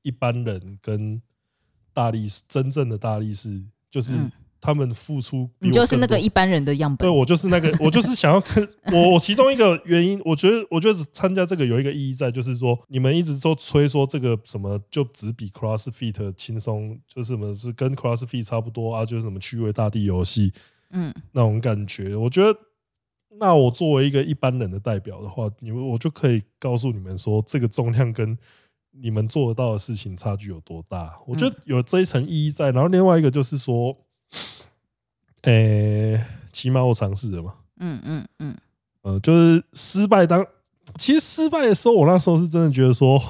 [0.02, 1.22] 一般人跟
[1.94, 4.18] 大力士真正的大力士就是。
[4.60, 7.08] 他们付出，你就是那个一般人的样本。
[7.08, 20.52] 对，我就是那个，我就是想要跟我，我其中一个原因，我觉得，我觉得参加这个有一个意义在，就是说，你们一直都吹说这个什么就只比 CrossFit 轻松，就是什么是跟 CrossFit 差不多啊，就是什么趣味大地游戏，
[20.90, 22.16] 嗯，那种感觉。
[22.16, 22.60] 我觉得，
[23.40, 28.38] 那我作为一个一般人的代表的话，你们我就可以告诉你们说，这个重量跟
[29.00, 31.14] 你们做得到的事情差距有多大。
[31.28, 32.72] 我觉得有这一层意义在。
[32.72, 33.96] 然后另外一个就是说。
[35.44, 37.56] 诶、欸，起码我尝试了嘛。
[37.80, 38.58] 嗯嗯嗯，
[39.04, 40.46] 呃，就是失败当，
[40.98, 43.22] 其实失败的时候，我那时候是真的觉得说，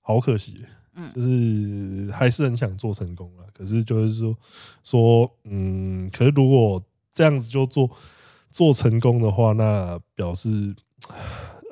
[0.00, 0.64] 好可惜。
[0.94, 3.44] 嗯，就是还是很想做成功了。
[3.54, 4.36] 可是就是说
[4.82, 7.88] 说，嗯，可是如果这样子就做
[8.50, 10.74] 做成功的话，那表示。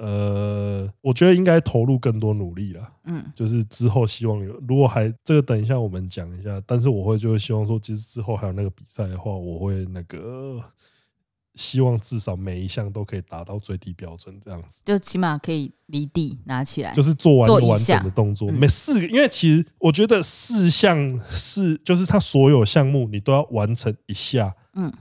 [0.00, 2.92] 呃，我觉得应该投入更多努力了。
[3.04, 10.62] 嗯，就是之后希望有，如果还这个等一下我们讲一下，但是我会就会希望说，其实之后还有那个比赛的话，我会那个
[11.56, 18.48] 希望至少每一项都可以达到最低标准，这样子，就起码可以离地拿起来，就是做完一个完整的动作。
[18.52, 20.96] 每四个，因为其实我觉得四项
[21.28, 24.54] 是，就是它所有项目你都要完成一下。
[24.74, 24.92] 嗯。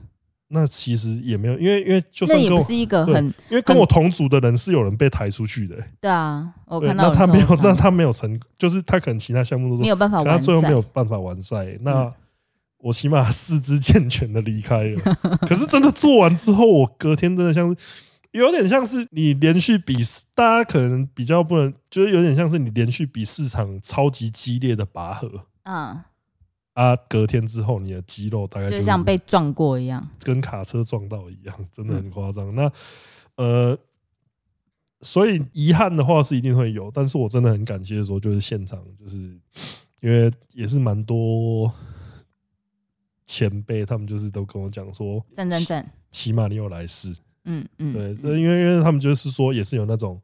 [0.50, 5.76] 那其实也没有，因为因为就算那也不是一个很，因为跟我同组的人是有人被抬出去的。
[6.00, 11.76] 对啊，我看到那他没有，那他没有成，就是他可能其他项目都没有办法他最后没有办法完赛。
[11.82, 12.10] 那
[12.78, 15.14] 我起码四肢健全的离开了。
[15.46, 17.76] 可是真的做完之后，我隔天真的像是
[18.30, 19.96] 有点像是你连续比，
[20.34, 25.28] 大家可能比较不能，就是有点像是你连续比四场超级激烈的拔河。
[25.64, 26.00] 嗯。
[26.78, 26.94] 啊！
[27.08, 32.54] 隔天之后，你的肌肉大概就像被撞过一样，跟卡车撞到一样， 真的很夸张。
[32.54, 32.70] 那
[33.34, 33.76] 呃，
[35.00, 39.16] 所以遗憾的话是一定会有，但是我真的很感谢的时候，就是现场，就是
[40.02, 41.68] 因为也是蛮多
[43.26, 47.12] 前辈，他们就是都跟我讲说，赞赞赞，起码你有来试，
[47.44, 50.20] 嗯嗯，对，因为因为他们就是说，也是有那种。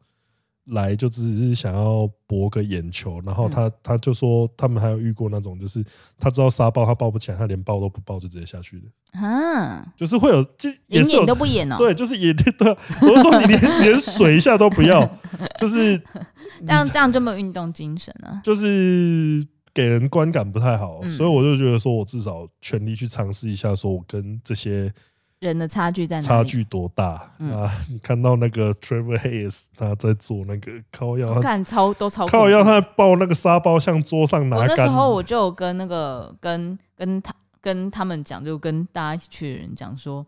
[0.68, 5.84] 来就只是想要博个眼球，然后他他就说他们还有遇过那种，就是
[6.18, 9.20] 他知道沙包他抱不起来，他连抱都不抱就直接下去的。
[9.20, 12.68] 啊，就是会有就连演都不演哦， 对，就是演对，
[13.02, 15.04] 我就说你连连水一下都不要，
[15.58, 15.98] 就是
[16.60, 24.92] 这样这样就没有运动精神了，就是给人观感不太好，所以我就觉得说我至少全力去尝试一下，说我跟这些。
[25.48, 26.22] 人的差距在哪？
[26.22, 27.70] 差距多大、嗯、啊？
[27.90, 34.64] 你看到那个 Trevor Hayes 他在做那个靠腰，看超都超靠腰，他在抱那个沙包向桌上拿。
[34.66, 40.24] 那时候我就有跟那个跟跟他跟他们讲，就跟大家一起去的人讲说，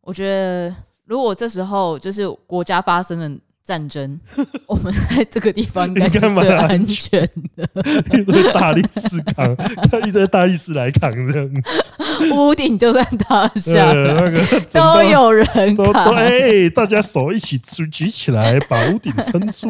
[0.00, 3.40] 我觉得如果这时候就是国家发生了。
[3.70, 4.18] 战争，
[4.66, 7.20] 我们在这个地方应该是最安全
[7.54, 7.68] 的。
[8.18, 9.56] 一堆大力士扛，
[10.04, 12.32] 一堆大力士来扛这样子。
[12.34, 15.92] 屋顶就算塌下来，那个都有人扛。
[16.12, 19.68] 对、欸，大家手一起举举起来，把屋顶撑住。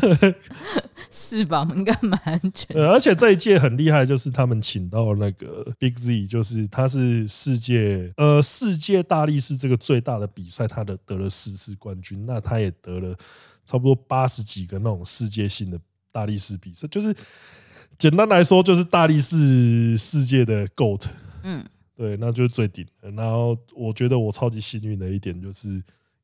[0.00, 0.34] 对、啊，
[1.08, 1.64] 是吧？
[1.76, 2.76] 应该蛮安全。
[2.76, 12.24] 而且这一届很厉害，就是他们请到那个 Big Z，就是他是世界呃世界大力士这个最大的比赛，他的得了四次冠军。
[12.26, 13.16] 那他也得了
[13.64, 15.78] 差不多八十几个那种世界性的
[16.12, 17.14] 大力士比赛，就是
[17.98, 21.06] 简单来说，就是大力士世界的 GOAT。
[21.42, 21.64] 嗯，
[21.94, 22.86] 对，那就是最顶。
[23.00, 25.68] 然后我觉得我超级幸运的一点，就是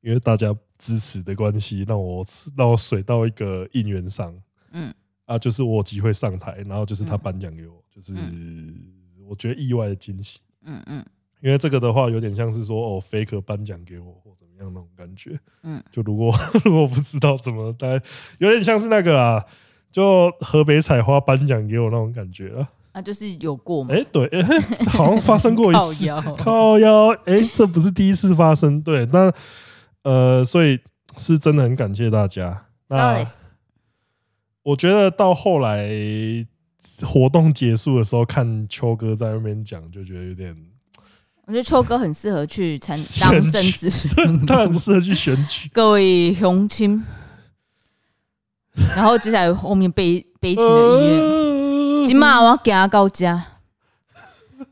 [0.01, 2.25] 因为大家支持的关系，让我
[2.57, 4.35] 让我水到一个应援上。
[4.73, 4.92] 嗯，
[5.27, 8.14] 啊，就是我有机会上台，然后就是他颁奖给我，就是
[9.27, 10.40] 我觉得意外的惊喜。
[10.64, 11.05] 嗯嗯。
[11.40, 15.38] 因为这个的话，有点像是说哦，faker 颁奖给我或怎么样那种感觉。
[15.62, 16.33] 嗯，就如果
[16.64, 18.05] 如果不知道怎么，大概
[18.38, 19.44] 有点像是那个啊，
[19.90, 22.68] 就河北采花颁奖给我那种感觉啊。
[22.92, 23.94] 啊，就是有过吗？
[23.94, 24.42] 哎，对，哎，
[24.90, 26.09] 好像发生过一次。
[26.09, 28.81] 靠腰，靠腰，哎，这不是第一次发生。
[28.83, 29.33] 对，那
[30.03, 30.79] 呃，所以
[31.16, 32.66] 是真的很感谢大家。
[32.88, 33.25] 那
[34.62, 35.88] 我觉得到后来
[37.03, 40.55] 活动结束的时候，看秋哥在那边讲，就觉得有点。
[41.46, 43.90] 我觉得秋哥很适合去参当政治，
[44.46, 45.68] 他很适合去选举。
[45.72, 47.05] 各位乡亲，
[48.96, 53.44] 然后接下来后面悲悲情的音乐，今嘛我行到家，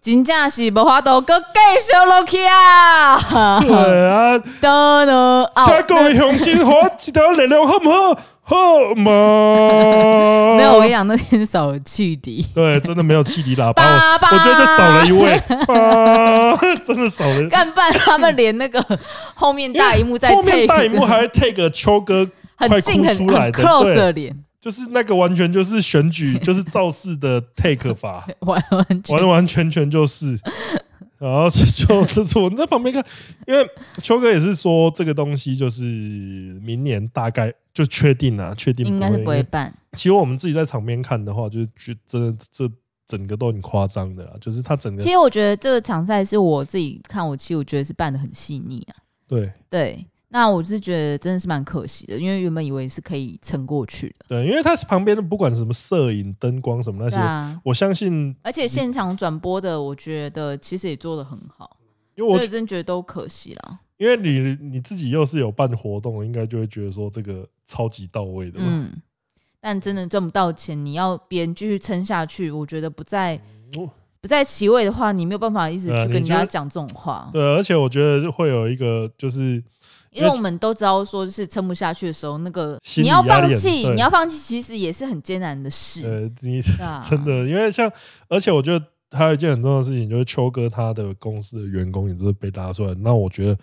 [0.01, 1.45] 真正是无法度搁继
[1.83, 3.61] 续落去啊！
[3.61, 5.49] 对啊， 等等，
[5.89, 6.73] 各位雄亲，好，
[7.05, 8.21] 一条力量好唔好？
[8.51, 10.57] 后吗？
[10.57, 12.45] 没有，我跟你讲，那天少了汽笛。
[12.53, 15.41] 对，真的没有汽笛喇叭，我觉得就少了一位，
[16.85, 17.49] 真的少了。
[17.49, 18.85] 干办他们连那个
[19.35, 23.17] 后面大荧幕在后面大荧幕还 take 秋哥 很近很
[23.53, 30.39] close 的脸，就是那个完全就是选举就是造势的 take 法， 完完完完全全就是。
[31.21, 31.67] 然后就
[32.07, 33.05] 就是我在旁边看，
[33.47, 33.69] 因为
[34.03, 39.71] 秋哥也是说这个东西就是明年大概就确定了，确定应该是不会办。
[39.93, 42.67] 其实我们自己在场边看的话，就是觉真的这
[43.07, 45.03] 整个都很夸张的啦，就是他整个。
[45.03, 48.97] 其实我觉得这个场赛是我自己看，我其实我觉得是办的很细腻啊。
[49.29, 50.07] 对对。
[50.33, 54.27] 那我是觉得真的是蛮可惜的，因为原本以为是可以撑过去的。
[54.29, 58.33] 对，因为它是旁边的，不管什么摄影、灯光什么那些，啊、我相信。
[58.43, 61.79] 而且现场转播的，我觉得其实也做的很好。
[62.15, 63.81] 因为我真觉得都可惜了。
[63.97, 68.67] 因为你你自己又是有办活动，应该就会觉得说这个超级到位的嘛。
[68.69, 69.03] 嗯。
[69.61, 73.35] 但真的赚不到钱，你要别人继续撑下去，我觉得不在、
[73.77, 73.91] 嗯、
[74.21, 77.29] 不在其位的话，你没有办法一直去跟人家讲这种话。
[77.33, 79.61] 对，而且我觉得会有一个就是。
[80.13, 86.05] 因为我们都知道，说就是撑不下去的时候，那个你要放弃，你要放弃，其实也是很艰难的事。
[86.05, 86.61] 呃，你
[87.09, 87.91] 真的，因为像，
[88.29, 88.85] 而且我觉得
[89.17, 92.95] 还有一件很重要的事情，就是秋哥他的公司的员工也都是被拉出来。
[92.95, 93.59] 那我觉得，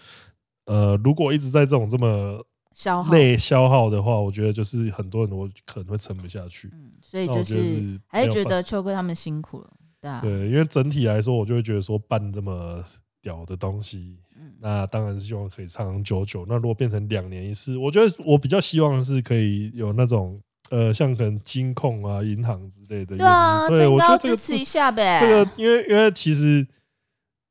[0.66, 2.42] 呃，如果一直在这种这么
[2.74, 6.70] 消耗累消耗的话，我觉得就是很多人我可能会撑不下去。
[6.74, 10.22] 嗯，所以就是还是觉得秋哥他们辛苦了，对啊。
[10.22, 12.82] 对，因为整体来说，我就会觉得说办这么
[13.22, 14.18] 屌的东西。
[14.60, 16.46] 那当然是希望可以长长久久。
[16.48, 23.15] 那如果变成两年一次，我觉得我比较希望是可以有那种呃，像可能金控啊、银行之类的。
[23.17, 25.20] 对啊，对，我觉得这个支持一下呗。
[25.20, 26.65] 这个因为因为其实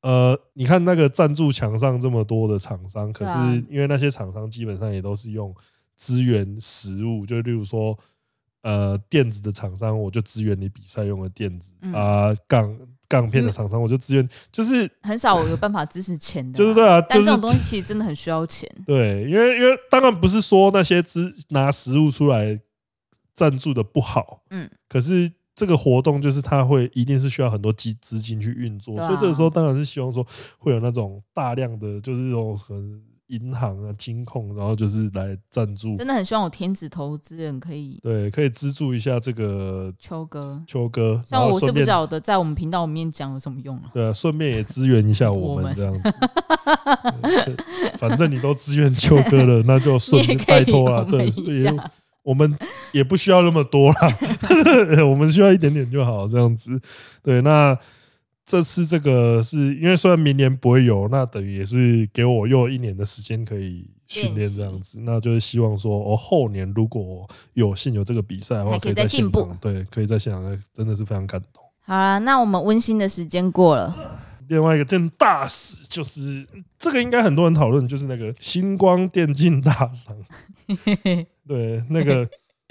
[0.03, 5.55] 呃，你看那个赞助墙上这么多的厂商，可是因为那些厂商基本上也都是用
[5.97, 7.99] 资源实物，就例如说
[8.63, 12.77] 呃，电子的厂商，我就支援你比赛用的电子啊杠。
[13.09, 17.01] 杠片的厂商，我就支援，就是很少有办法支持钱的， 就是对啊。
[17.09, 18.71] 但这种东西其实真的很需要钱。
[18.87, 22.61] 对，因为因为当然不是说那些支拿食物出来
[23.35, 30.27] 赞助的不好，嗯，可是这个活动就是它会一定是需要很多资资金去运作，所以这个时候当然是希望说
[30.59, 33.03] 会有那种大量的就是这种很。
[33.29, 41.21] 银行啊，金控，然后就是来赞助，真的很希望有天使投资人可以对，可以资助一下这个秋哥，秋哥。
[41.31, 43.91] 那我是不晓得在我们频道里面讲有什么用啊？
[43.93, 46.11] 对啊，顺便也支援一下我们这样子。
[47.99, 51.05] 反正你都支援秋哥了，那就顺便拜托了。
[51.05, 51.29] 对，
[52.23, 52.57] 我们
[52.93, 54.17] 也不需要那么多啦，
[55.09, 56.81] 我们需要一点点就好，这样子。
[57.23, 57.77] 对，那。
[58.47, 71.61] 这次这个是因为虽然明年不会有，那等于也是给我又一年的时间可以训练这样子，那就是希望说，我后年如果有幸有这个比赛的话，可以再进步，对，可以在现场，真的是非常感动。
[71.81, 73.93] 好了，那我们温馨的时间过了。
[74.47, 76.47] 另外一个件大事就是
[76.79, 80.17] 这个，应该很多人讨论，就是那个星光电竞大赏，
[81.49, 82.29] 对，那个。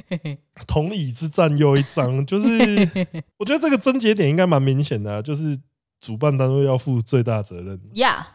[0.68, 2.48] 同椅之战又一张， 就是
[3.38, 5.58] 我觉得这个症结点应该蛮明显的，啊，就是
[6.00, 7.80] 主办单位要负最大责任。
[7.94, 8.28] 呀，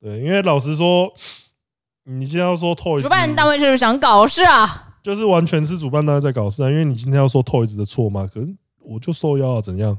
[0.00, 1.12] 对，因为老实说，
[2.04, 6.70] 你今天要说 Toys，主办单位是不是想搞事啊，就是完全是主办单位在搞事啊。
[6.70, 9.98] 因为你今天要说 Toys 的错嘛，可是我就受邀啊，怎样？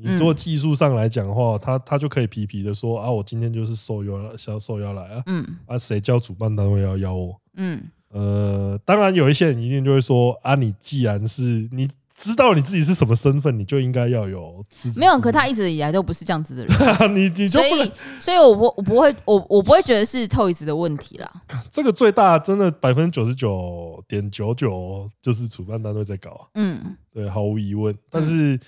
[0.00, 7.40] 你做技术上来讲的话，他他就可以皮皮的说啊，我今天就是受邀了，想受邀来啊，嗯，啊，谁叫主办单位要邀我？
[7.56, 7.82] 嗯。
[8.10, 14.98] 呃，当然有一些人一定就会说啊，你既然是你知道你自己是什么身份，你就应该要有自知。
[14.98, 17.14] 没有，可他一直以来都不是这样子的人。
[17.14, 21.30] 你 你就不能，所以，所以我不我不会我我不会觉得是 Toys 的问题啦。
[21.70, 26.48] 这个最大真的百分之九十九点九九就是主办单位在搞。
[26.54, 27.96] 嗯，对，毫无疑问。
[28.10, 28.58] 但是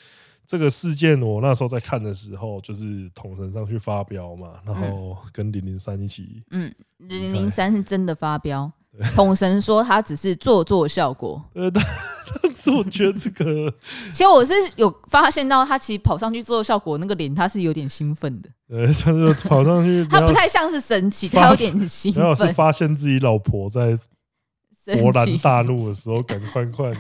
[0.47, 6.45] 这个事件我那时候在看的时候，就是统神上去发飙嘛，然后跟零零三一起。
[6.51, 8.71] 嗯，零零三是真的发飙。
[9.15, 11.71] 统神说他只是做做效果，呃，
[12.43, 13.73] 但是我觉得这个，
[14.13, 23.97] 其实我是有发现到他其实跑上去做效果那个脸，他是有点兴奋的， 呃，像是跑上去，他不太像是神奇，他有点兴奋，然后是发现自己老婆在
[24.87, 26.93] 勃然大怒的时候，赶快快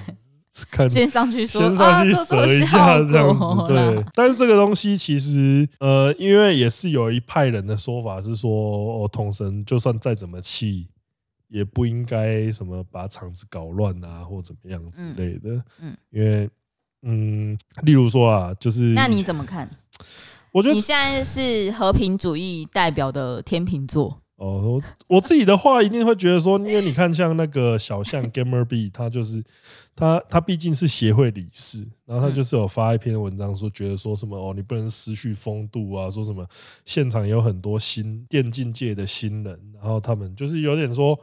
[0.70, 4.04] 看先上去说，先上去折一下这样子，对。
[4.14, 10.88] 但是这个东西其实，呃，因为也是有一派人的说法是说，哦，统神就算再怎么气。
[11.51, 15.63] 也不应该什么把场子搞乱啊，或怎么样之类的。
[15.81, 16.48] 嗯，因为
[17.03, 19.69] 嗯，例如说啊，就是那你怎么看？
[20.53, 29.44] 我觉得你现在是和平主义代表的天秤座哦，我我自己的话一定会觉得说，因为你看像那个小象 Gamer B，他就是
[29.94, 36.46] 他他毕竟是协会理事，然后他就是有发一篇文章说，觉得说什么哦，你不能失去风度啊，说什么
[36.85, 41.19] 现场有很多新电竞界的新人，然后他们就是有点说，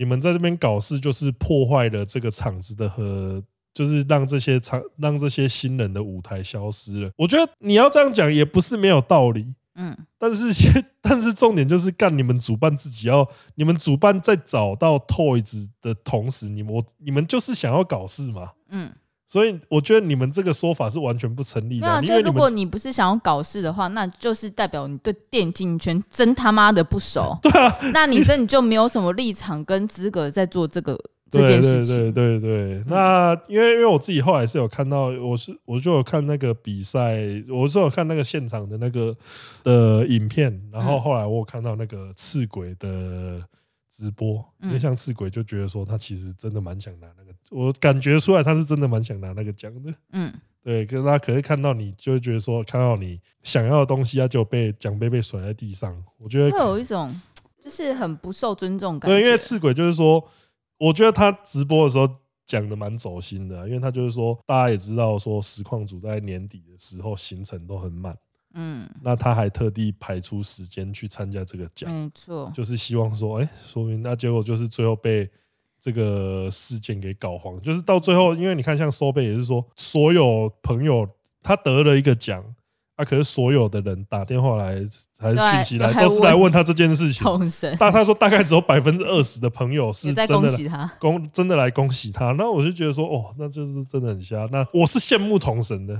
[0.00, 3.40] 你们在这边搞事就是破坏了这个厂子的和。
[3.72, 7.10] 就是让这些厂让这些新人的舞台消失了。
[7.16, 9.96] 我觉得你要这样讲也不是没有道理，嗯。
[10.18, 10.46] 但是
[11.00, 18.90] 但是重点就是干你们主办自己要，你们主办在找到 Toys 的同时，你们我你们就是想要搞事嘛，嗯。
[19.30, 21.86] 所以我觉得你们这个说法是完全不成立的。
[21.86, 27.38] 那就如果你不是想要搞事的话，那就是代表你对电竞圈真他妈的不熟。
[27.40, 30.98] 对啊，那你这你就没有什么立场跟资格在做这个。
[31.30, 39.16] 对对对对对，那因为因为我自己后来是有看到，我是我就有看那个比赛，我是有看那个现场的那个
[39.62, 43.40] 的影片，然后后来我有看到那个赤鬼的
[43.88, 50.32] 直播，因为像赤鬼就觉得说他其实真的蛮想拿那个，我感觉出来他是真的蛮想拿那个奖的，嗯，
[50.62, 57.14] 对，可是他可是看到你就会觉得说看到你想要的东西他就被奖杯被甩在地上，我觉得会有一种
[57.62, 60.26] 就是很不受尊重感觉，对，因为赤鬼就是说。
[60.82, 62.08] 我觉得他直播的时候
[62.46, 68.16] 讲的蛮走心的，因为他就是说，大家也知道说实况组在年底的时候行程都很满，
[68.54, 75.30] 嗯，那他还特地排出时间去参加这个奖，没错，就是希望说，哎，说明那结果就是最后被
[75.80, 81.08] 这个事件给搞黄，就是到最后，因为你看像收贝也是说，所有朋友
[81.42, 82.44] 他得了一个奖。
[82.96, 84.74] 啊、可是所有的人打电话来
[85.18, 87.26] 还是讯息来，都是来问他这件事情。
[87.78, 92.32] 但他说大概只有百分之二十的朋友是真的恭喜他，恭真的来恭喜他。
[92.32, 94.46] 那我就觉得说，哦，那就是真的很瞎。
[94.52, 95.98] 那我是羡慕同神的，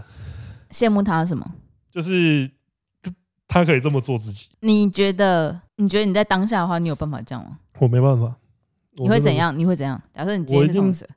[0.70, 1.54] 羡慕他什么？
[1.90, 2.50] 就是
[3.48, 4.50] 他可以这么做自己。
[4.60, 5.58] 你觉得？
[5.76, 7.60] 你觉得你在当下的话，你有办法这样吗？
[7.78, 8.36] 我没办法。
[8.96, 9.56] 你会怎样？
[9.58, 10.00] 你会怎样？
[10.14, 11.08] 假设你今天是同事，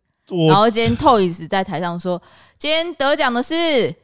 [0.48, 2.22] 然后今天 Toys 在台上说，
[2.58, 3.96] 今天得奖的是。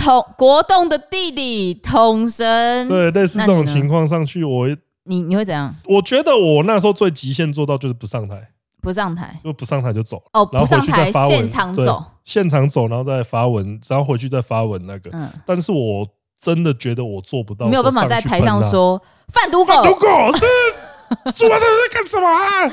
[0.00, 4.68] 统国栋的弟弟统神，对，类似这种情况上去，我
[5.02, 5.74] 你你会怎样？
[5.86, 8.50] 我觉得我那时候最极限做到就是不上台，
[8.80, 15.10] 不上台，就不上台就走哦，不上台，现场走，现场走，然后再发文，然后回去再发文那个。
[15.12, 16.06] 嗯，但是我
[16.40, 20.06] 真的觉得我做不到，没有办法在台上说贩毒狗，贩毒狗
[20.36, 20.46] 是。
[21.34, 22.62] 主办人在干什么啊？
[22.68, 22.70] 妈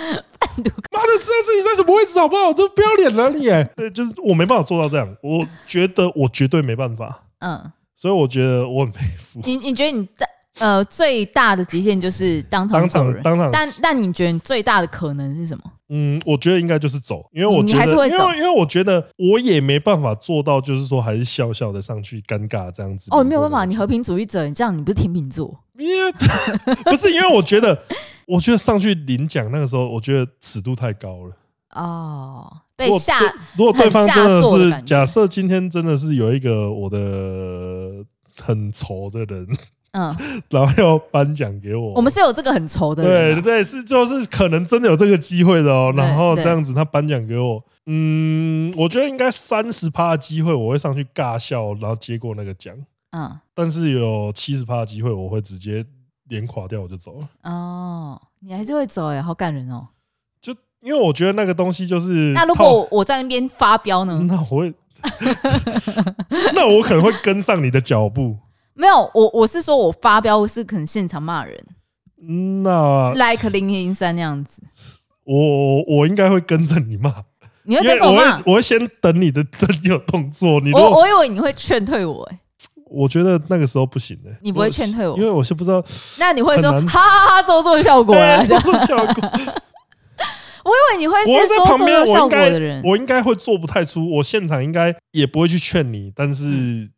[0.63, 2.53] 的，知道自己在什么位置好不好？
[2.53, 3.45] 这不要脸了你！
[3.75, 7.23] 对，就是我没办法做到这样，我觉得我绝对没办法。
[7.39, 9.57] 嗯，所以我觉得我很佩服你。
[9.57, 10.27] 你觉得你在
[10.59, 15.63] 呃最大的极限就是当场走人，当场，但但你觉得你最大的可能是什么？
[15.89, 23.09] 嗯，我觉得应该就是走，因为我觉得，因为因为我觉得我也没办法做到，就是说还是笑笑的上去，尴尬这样子。
[23.11, 25.59] 哦，没有办法，你和平主义者，你这样你不是天秤座？
[26.86, 27.77] 不是，因为我觉得，
[28.28, 31.36] 我觉得上去领奖那个时候，我觉得尺度太高了。
[31.71, 33.19] 哦，被吓，
[33.57, 36.97] 如果对方真的是假设今天真的是有一个我的
[38.41, 39.47] 很丑的人。
[39.97, 40.13] 嗯，
[40.51, 41.93] 然后要颁奖给我。
[41.93, 45.93] 我们是有这个很愁的人、啊，对对，是就是可能真的有这个机会的哦。
[45.95, 52.76] 然后这样子，他颁奖给我，嗯，我觉得应该三十趴的机会，我会上去尬笑，然后接过那个奖。
[53.11, 55.86] 嗯，但是有七十趴的机会，我会直接
[56.28, 57.30] 脸垮掉，我就走了。
[57.43, 59.88] 哦，你还是会走哎，好感人哦。
[60.41, 64.19] 就因为我觉得那个东西就是，那如果我在那边发飙呢？
[64.28, 64.73] 那我会，
[66.53, 68.38] 那我可能会跟上你的脚步。
[68.73, 71.57] 没有，我我是说，我发飙是可能现场骂人，
[72.61, 74.61] 那 like 零零三那样子，
[75.23, 77.23] 我我应该会跟着你骂，
[77.63, 82.39] 你会跟着我骂，我会先等你的等你有动作，你我我以为你会劝退我，哎，
[82.95, 85.83] 我觉得那个时候不行的，你不会劝退我，因为我是不知道，
[86.19, 89.13] 那你会说哈哈哈做做效果啊，做做效果，
[90.63, 96.89] 我以为你会是说做做效果的人，我应该会做不太出，我现场应该也不会去劝你，但是。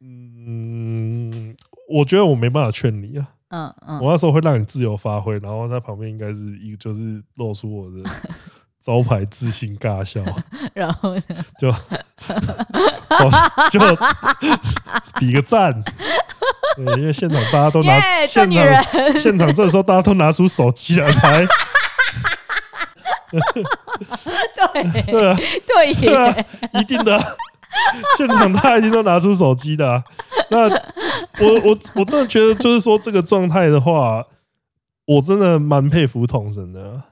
[0.00, 1.56] 嗯。
[1.90, 8.02] 我觉得我没办法劝你啊，嗯嗯，我那时候会让你自由发挥，然后在旁边应该是一个就是露出我的
[8.78, 10.22] 招牌自信尬笑，
[10.74, 11.22] 然后呢？
[11.58, 11.72] 就
[13.70, 13.80] 就
[15.18, 15.72] 比个赞，
[16.76, 18.64] 对，因为现场大家都拿现场
[19.16, 21.46] 现场这时候大家都拿出手机来拍，
[23.30, 26.36] 对对啊对对啊，
[26.80, 27.18] 一定的。
[28.16, 30.02] 现场他一定都拿出手机的、啊，
[30.50, 34.24] 那我我我真的觉得，就是说这个状态的话，
[35.04, 37.04] 我真的蛮佩服统神的、啊，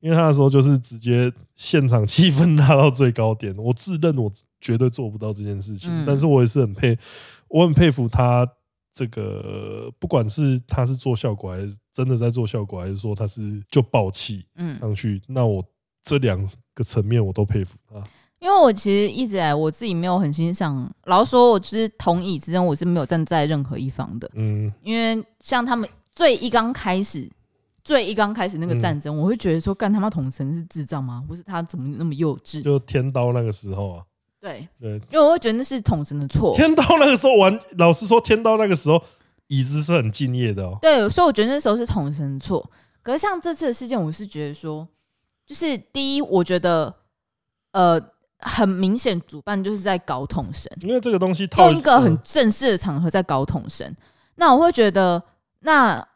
[0.00, 3.52] 因为他的时候就是直接现场气氛 拉到最高点。
[3.58, 4.30] 我自认我
[4.66, 6.98] 绝对做不到这件事情，但是我也是很佩，
[7.46, 8.44] 我很佩服他
[8.92, 15.64] 这个不管是他是做效果，还是真的在做效果，还是说他是就爆气嗯上去，嗯、那我
[16.02, 16.36] 这两
[16.74, 18.02] 个层面我都佩服他。
[18.40, 24.28] 因为我其实一直来我自己没有很欣赏，老实说，我其实同意之间我是没有站在任何一方的。
[24.34, 27.30] 嗯，因为像他们最一刚开始，
[27.84, 31.24] 最一刚开始那个战争，嗯、我会觉得说，干他妈统神是智障吗？
[31.28, 32.62] 不是他怎么那么幼稚？
[32.62, 34.04] 就天刀那个时候啊。
[34.46, 36.54] 对对，因为我会觉得那是统神的错。
[36.54, 39.02] 天刀那个时候玩，老实说，天刀那个时候
[39.48, 40.78] 椅子是很敬业的哦。
[40.80, 42.70] 对，所以我觉得那时候是统神错。
[43.02, 44.86] 可是像这次的事件，我是觉得说，
[45.44, 46.94] 就是第一，我觉得
[47.72, 48.00] 呃。
[48.40, 53.96] 很明显，主办就是在搞统神，因为这个东西用一个很正式的场合在搞统神。
[54.34, 55.20] 那我会觉得，
[55.60, 56.06] 那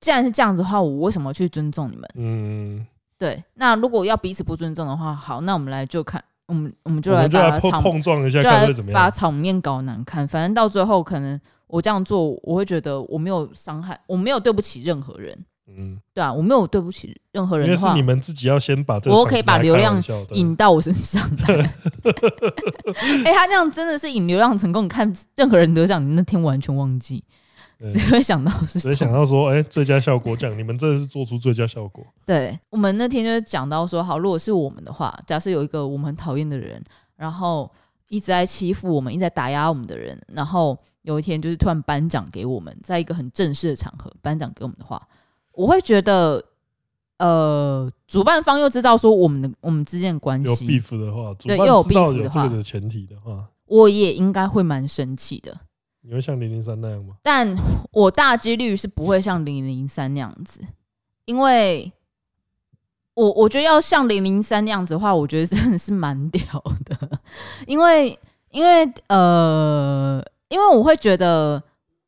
[0.00, 2.10] 既然是这样子的话，我为什么去尊重你们？
[2.16, 2.86] 嗯，
[3.16, 3.42] 对。
[3.54, 8.98] 那如果要彼此不尊重的话，好，那我们来就看，我们我们就来把它碰撞一下，看会怎么样？
[9.00, 15.38] 把场面搞难看，反正到最后，可能我这样做，我会觉得我没有伤害，我没有对不起任何人。
[15.70, 17.66] 嗯，对啊，我没有对不起任何人。
[17.66, 21.56] 因为是你们自己要先把这个，我可以把流量引到我身上来。
[23.26, 24.84] 哎，他那样真的是引流量成功。
[24.84, 27.22] 你看，任何人得奖，你那天完全忘记，
[27.90, 32.04] 只会想到是，只会想到说，哎，最佳效果奖，你们真的是做出最佳效果。
[32.26, 36.82] 对，我们那天就是讲到说，好，如果是我们的话，假设有一个我们很讨厌的人，
[37.14, 37.70] 然后
[38.08, 45.00] 一直在欺负我们，一直在打压我们的人，然后有一天就是突然颁奖给我们，在一个很正式的场合颁奖给我们的话。
[45.52, 46.44] 我会觉得，
[47.18, 55.56] 呃，主办方又知道说我们的我们之间的关系有 beef 的话，对，又有 beef 的话，这个的前提的话，我也应该会蛮生气的。
[56.08, 57.14] 你会像零零三那样吗？
[57.22, 57.54] 但
[57.92, 60.62] 我大几率是不会像零零三那样子，
[61.26, 61.92] 因为
[63.12, 66.42] 我我觉得要像零零三那样子的话，我觉得真的是蛮屌
[66.86, 67.20] 的，
[67.66, 68.18] 因为
[68.50, 71.62] 因为呃，因为我会觉得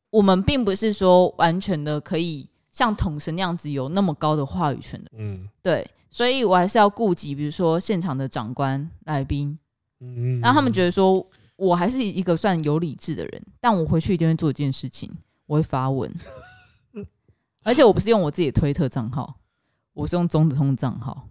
[0.09, 2.47] 我们并不是说完全的可以。
[2.73, 9.59] 像统神那样子有那么高的话语权的，嗯，对，所以我还是要顾及，比如说现场的长官、来宾，
[9.99, 11.23] 嗯，然后他们觉得说
[11.61, 15.11] 我还是一个算有理智的人，但我回去一定会做一件事情，
[15.45, 16.11] 我会发文，
[17.63, 19.35] 而且我不是用我自己的推特账号，
[19.93, 21.27] 我是用中子通账号。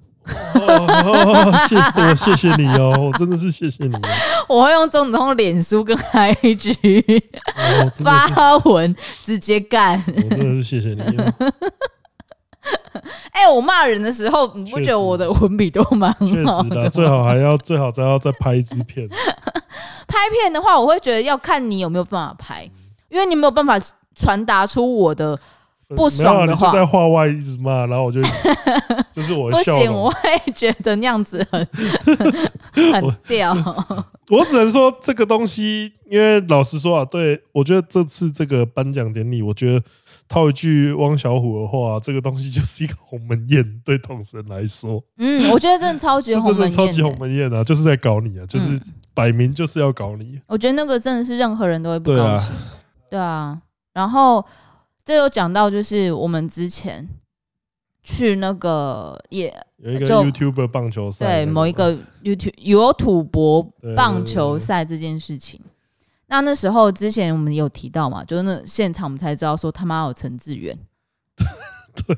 [0.54, 3.96] 哦，哦，谢谢我，谢谢你哦，我真的是谢谢你。
[3.96, 4.00] 哦
[4.48, 7.12] 我会用中子通脸书跟 IG、
[7.56, 7.90] 哦、
[8.32, 10.00] 发文直接干。
[10.06, 11.02] 我真的是谢谢你。
[13.32, 16.26] 哎、欸，我骂人的时候，你不觉得我的文笔都蛮好的？
[16.28, 19.08] 确实的，最好还要最好再要再拍一支片。
[20.06, 22.70] 拍片的话，我会觉得要看你有没有办法拍，
[23.08, 23.78] 因为你没有办法
[24.14, 25.38] 传达出我的。
[25.96, 28.20] 不爽的话，你就在话外一直骂，然后我就
[29.12, 29.74] 就是我笑。
[29.76, 31.66] 不行，我会觉得那样子 很
[32.92, 33.54] 很屌。
[34.30, 39.84] 我只能说这个东西，因为老实说啊，对我觉得这次这个颁奖典礼，我觉得
[40.28, 45.02] 套一句汪小虎的话，这个东西就是一个鸿门宴，对统神来说。
[45.18, 48.80] 嗯，我觉得真的超级鸿门宴，超级鸿门宴啊，就是在搞你啊，就是
[49.12, 50.40] 摆明就是要搞你。
[50.46, 52.54] 我觉得那个真的是任何人都会不高兴。
[53.10, 53.58] 对啊，
[53.92, 54.44] 然后。
[55.04, 57.08] 这有讲到，就是我们之前
[58.02, 63.62] 去那个也有一个 YouTuber 棒球赛，对某一个 YouTube 有土博
[63.96, 65.60] 棒球赛这件事情。
[66.26, 70.78] 那那时候之前我们有提到嘛，就是那现场我们才知道说他妈有陈志远。
[72.06, 72.16] 对。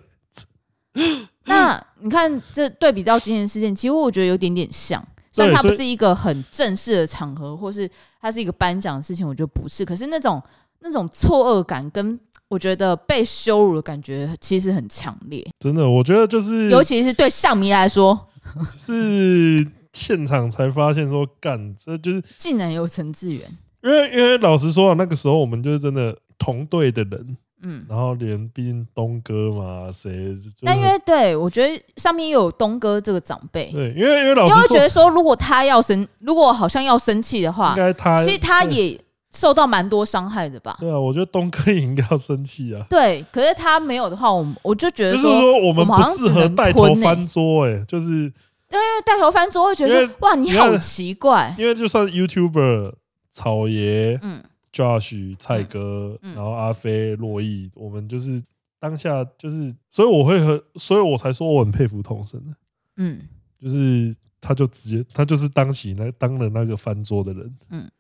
[1.47, 5.03] 那你看这对比到今天事件，其实我觉得有点点像，
[5.33, 9.85] 虽然它不是一个很正式的场合，或是它是一个颁奖的事情，我觉得不是。
[9.85, 10.41] 可是那种
[10.81, 12.19] 那种错愕感跟
[12.53, 18.29] 我觉得被羞辱的感觉其实很强烈，真的，我觉得就是，尤其是对象迷来说，
[18.77, 23.41] 是现场才发现说，干，这就是竟然有陈志远，
[23.83, 39.01] 因为因为老实说啊，那个时候我们就是真的同队的人，嗯，然后连毕竟东哥嘛，谁，但因为对我觉得上面又有东哥这个长辈，对，因为因为老实说，因为觉得说如果他要生，如果好像要生气的话，应该他其实他也。
[39.33, 40.77] 受到蛮多伤害的吧？
[40.79, 42.85] 对啊，我觉得东哥也应该要生气啊。
[42.91, 51.55] 对，可是他没有的话，我我就觉得说，就是说我们不适合带头翻桌，哎，就是因为带头翻桌会觉得哇，你好奇怪。
[51.59, 52.93] 因为就算 YouTuber
[53.31, 58.43] 草爷、嗯，Josh 蔡哥，然后阿飞、洛毅，我们就是
[58.79, 62.55] 当下就是，所以我会很，所以我才说我很佩服童生的。
[62.99, 63.19] 嗯，
[63.59, 67.57] 就是他就直接他就是当起那当了那个翻桌的人。
[67.71, 67.91] 嗯。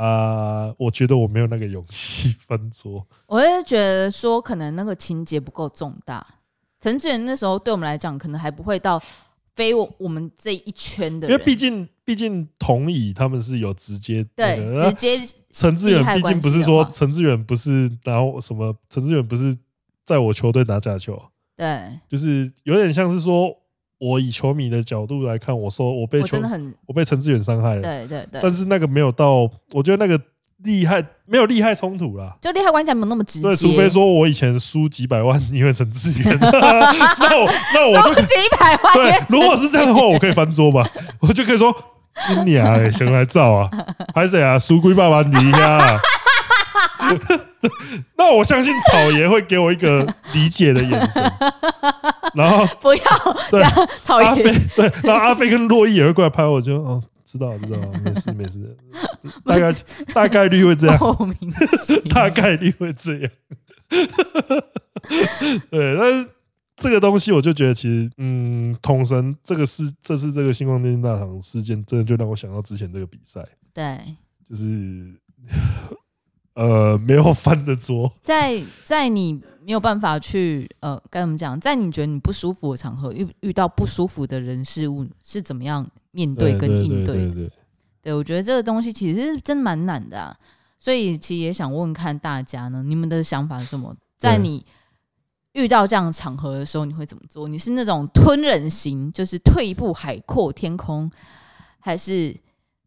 [0.00, 3.06] 啊，uh, 我觉得我没有那个勇气翻桌。
[3.26, 6.26] 我是觉得说，可能那个情节不够重大。
[6.80, 9.02] 陈志远那时候对我们来讲，可能还不会到
[9.54, 11.30] 非我我们这一圈的人。
[11.30, 15.20] 因为毕竟，毕毕竟同椅他们是有直接对直接
[15.50, 19.56] 陈志远，毕竟不是说陈志远不是拿什么，陈志远不是
[20.04, 21.22] 在我球队拿假球，
[21.56, 23.54] 对，就是有点像是说，
[24.00, 26.42] 我以球迷的角度来看，我说我被球我，
[26.86, 30.20] 我被陈志远伤害了，对对对，但是那个没有到，我觉得那个。
[30.62, 33.44] 厉害没有利害冲突啦，就厉害关系没有那么直接。
[33.48, 38.92] 对，除非说我以前输几百万，因为陈志远， 那我那我输几百万。
[38.92, 40.86] 对，如果是这样的话，我可以翻桌吧，
[41.20, 41.74] 我就可以说
[42.44, 43.70] 你啊，先来造啊，
[44.14, 45.98] 还是啊，输归爸爸你呀。
[48.16, 50.02] 那我相信草爷会给我一个
[50.32, 51.22] 理解的眼神，
[52.34, 53.02] 然后不要
[53.50, 53.62] 对
[54.02, 54.42] 草爷
[54.76, 57.02] 对，然后阿飞跟洛伊也会过来拍我，就哦。
[57.22, 58.76] 知道知道，没 事没事，
[59.44, 59.72] 大概
[60.12, 60.98] 大概率会这样，
[62.10, 63.30] 大概率会这样。
[65.70, 66.28] 对，但是
[66.74, 73.96] 这个东西我就觉得，其实，嗯，统神这个事，这次这个星光电竞大厂事件，真的就让我想到之前这个比赛，对，
[74.48, 75.14] 就是。
[76.54, 81.58] 呃，没有翻的桌，在在你没有办法去呃，该怎么讲？
[81.58, 87.32] 在你觉得你不舒服的场合，遇遇到不舒服的人事物，是怎么样面对跟应对的？
[87.32, 87.50] 对，
[88.02, 90.36] 对，我觉得这个东西其实是真蛮难的啊。
[90.78, 93.94] 所以其实也想问问看大家呢，你们的想法是什么？
[94.18, 94.64] 在你
[95.52, 97.46] 遇到这样的场合的时候，你会怎么做？
[97.46, 101.10] 你是那种吞忍型，就是退一步海阔天空，
[101.78, 102.36] 还是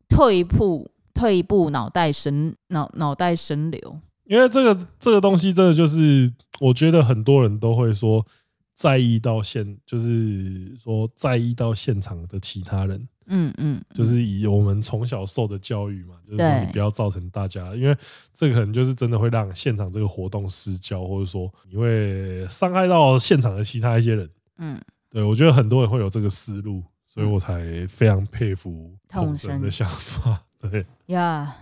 [0.10, 0.90] 退一步？
[1.14, 8.26] 退一步，脑袋神脑脑袋神流，因为这个这个东西真的就是，我觉得很多人都会说
[8.74, 17.96] 在意到现，就是说在意到现场的其他人，嗯嗯，就是以我们从小受的教育嘛，就是说你不要造成大家，因为
[18.34, 30.44] 这个可能就是真的会让现场这个活动失焦，或者说你会伤害到现场的其他一些人，嗯，对，我觉得很多人会有这个思路，所以我才非常佩服统神的想法。
[30.70, 31.56] 对呀，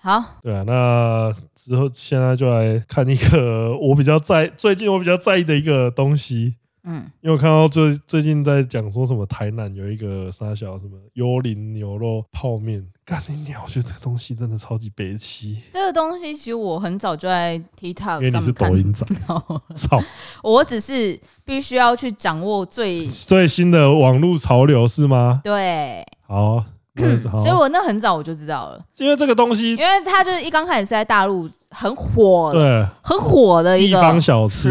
[0.00, 6.54] 好，对啊，那之后现在就来看一个我比较在最近我比较在意的一个东西，
[6.84, 13.62] 嗯，因为我看到最最近在讲说什么台南有一个沙小什么幽灵牛肉泡面，干你鸟！
[13.64, 15.58] 我觉得这个东西真的超级北七。
[15.72, 19.04] 这个东西其实我很早就在 TikTok 因为你是抖音仔，
[19.74, 20.00] 操！
[20.42, 25.40] 我只是必须要去掌握最最新的网络潮流是吗？
[25.44, 26.64] 对，好。
[27.06, 34.70] 嗯、所以，我那很早我就知道了，因为这个东西，因为它就是一刚开始是在大陆很火，对，很火的一个地方小吃。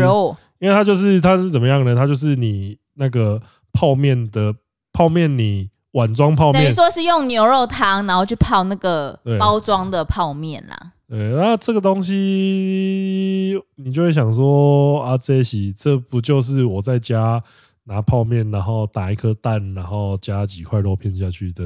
[0.59, 1.95] 因为它就是它是怎么样呢？
[1.95, 3.39] 它就是你那个
[3.71, 4.51] 泡面的
[4.91, 10.93] 泡面，你碗装泡面，等于说是用牛肉汤，然后去泡那个包装的泡面啦。
[11.07, 17.39] 对，那这个东西你就会想说啊，这些这不就是我在家
[17.83, 21.65] 拿泡面，然后打一颗蛋，然后加几块肉片下去的？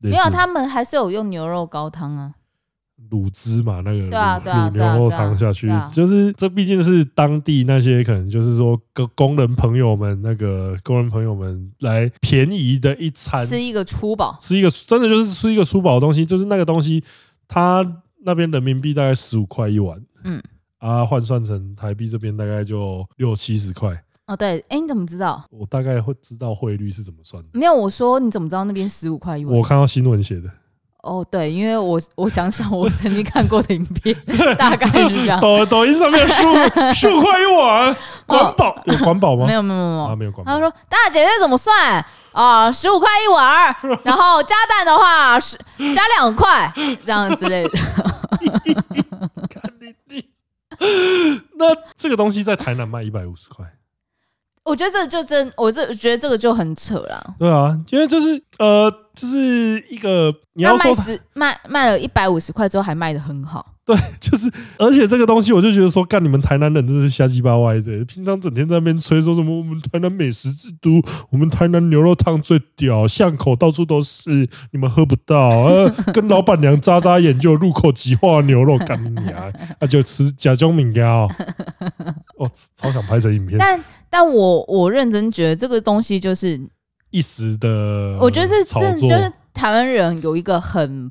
[0.00, 2.34] 没有，他们还是有用牛肉高汤啊，
[3.10, 17.04] 卤汁嘛，那个卤、啊啊、牛肉汤下去，就是这毕竟是当地那些可能就是说个工人朋友们，那个工人朋友们来便宜的一餐，吃一个粗饱，吃一个真的就是吃一个粗饱的东西，就是那个东西，
[17.46, 17.84] 它
[18.24, 20.42] 那边人民币大概十五块一碗，嗯，
[20.78, 24.02] 啊，换算成台币这边大概就六七十块。
[24.30, 25.44] 哦，对，哎，你怎么知道？
[25.50, 27.48] 我大概会知道汇率是怎么算的。
[27.52, 29.58] 没有，我说你怎么知道那边十五块一碗？
[29.58, 30.48] 我看到新闻写的。
[31.02, 34.14] 哦，对，因为我我想想，我曾经看过的影片，
[34.56, 35.40] 大概是这样。
[35.40, 36.54] 抖抖音上面十五
[36.94, 39.46] 十五块一碗，管饱有管饱吗？
[39.48, 40.52] 没有没有没有啊，没有管饱。
[40.52, 42.70] 他说：“大姐姐怎么算啊？
[42.70, 43.74] 十五块一碗，
[44.04, 45.56] 然后加蛋的话是
[45.92, 46.72] 加两块，
[47.02, 47.70] 这样之类的。
[49.50, 50.24] ”看你你，
[51.56, 53.64] 那这个东西在台南卖一百五十块。
[54.64, 57.22] 我觉得这就真，我这觉得这个就很扯啦。
[57.38, 63.74] 对啊，因为就是呃，就是一个你要说卖十卖卖了一百五十块之后还卖得很好。
[63.84, 64.48] 对， 就是
[64.78, 79.50] 而且这个东西我就觉得说，干你们台南人真的是瞎鸡巴歪的，平常整天在那边吹说什么我们台南美食之都，我们台南牛肉汤最屌，巷口到处都是，你们喝不到， 呃、跟老板娘眨眨眼就入口即化牛肉干你啊，
[79.80, 81.28] 那就吃假装敏感哦，
[82.38, 83.58] 哦，超想拍成影片。
[83.58, 86.60] 但但我我认真觉得这个东西就是
[87.10, 91.10] 一时的，我觉得是这就是台湾人有一个很。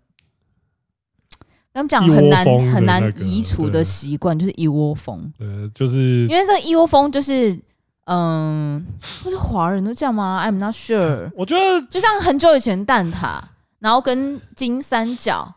[1.72, 2.44] 他们讲很难
[2.74, 5.32] 很难移除的习惯，就是一窝蜂。
[5.40, 7.58] 呃，就是因为这一窝蜂就是，
[8.06, 8.86] 嗯，
[9.24, 11.32] 不是华人都这样吗？I'm not sure。
[11.38, 13.40] 我觉得就像很久以前蛋挞，
[13.78, 15.56] 然后跟金三角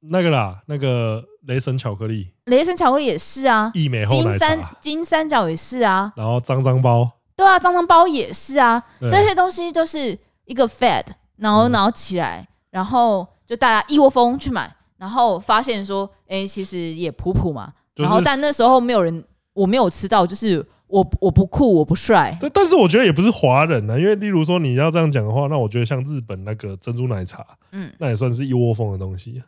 [0.00, 11.04] 那个啦，那个雷神巧克力，雷神巧克力也是啊，义美金三金三角也是啊，然后脏脏包，对啊，脏脏包也是啊，这些东西都是一个 fad，
[11.36, 12.46] 然后然后起来。
[12.70, 17.72] 然后就大家一窝蜂去买，然后发现说，哎、欸，其实也普普嘛。
[17.94, 20.58] 就是、然后但那时候没有人，我没有吃到，就是
[20.88, 22.36] 我我不酷，我不帅。
[22.40, 29.40] 对，但是我觉得也不是华人啊，因为例如说你要这样讲的话，那我觉得像日本那个珍珠奶茶，嗯，那也算是一窝蜂的东西。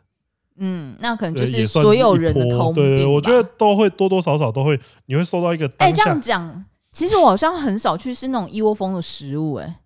[0.55, 2.81] 嗯，那可能就是所有人的通病。
[2.81, 5.69] 对，对，对，我觉得都会多多少少都会，你会收到一个。
[5.79, 6.65] 哎、欸，这样讲，
[6.97, 9.65] 其实我好像很少去吃那种一窝蜂的食物、欸。
[9.65, 9.79] 哎，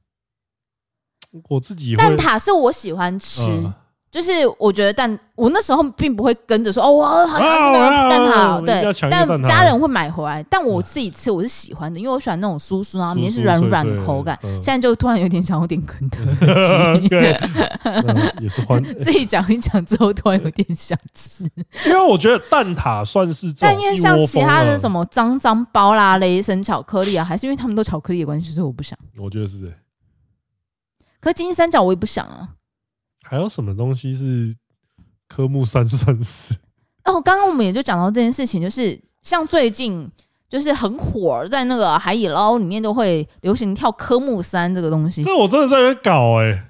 [1.49, 3.41] 我自己蛋挞是我喜欢吃。
[3.41, 3.73] 嗯
[4.11, 14.37] 就是我觉得蛋，我那时候并不会跟着说哦，我好像是那个蛋挞，对，但家人会买回来，但我自己吃我是喜欢的，因为我喜欢那种酥酥啊，里面是软软的口感。
[14.61, 16.17] 现在就突然有点想有点肯德
[16.99, 17.39] 基，对，
[18.41, 18.83] 也是欢。
[18.99, 21.45] 自己讲一讲之后，突然有点想吃。
[21.85, 28.99] 因为我觉得蛋挞算是，但因为像其他的什么脏脏包啦、雷神巧克力啊，还是因为他们都巧克力的关系，所以我不想。
[29.17, 29.67] 我觉得是这。
[31.21, 32.49] 可金三角我也不想啊。
[33.31, 34.53] 还有什么东西是
[35.29, 36.53] 科目三算是？
[37.05, 40.05] 哦，刚刚我们也就讲到这件事情，就是像最近
[40.49, 45.23] 就是很火，在那个海底捞里面都会流行跳科目三这个东西。
[45.23, 46.61] 这我真的在那边搞哎、欸！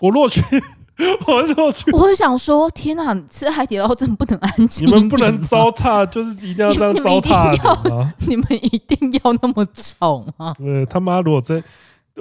[0.00, 0.40] 我落去，
[1.26, 1.90] 我落去。
[1.90, 8.08] 我想说，天哪，吃海底捞真的不能安静，你们不能糟蹋，就是一定要这样糟蹋。
[8.28, 10.54] 你们一定要那么吵吗？
[10.56, 11.20] 对，他妈！
[11.20, 11.60] 如果在，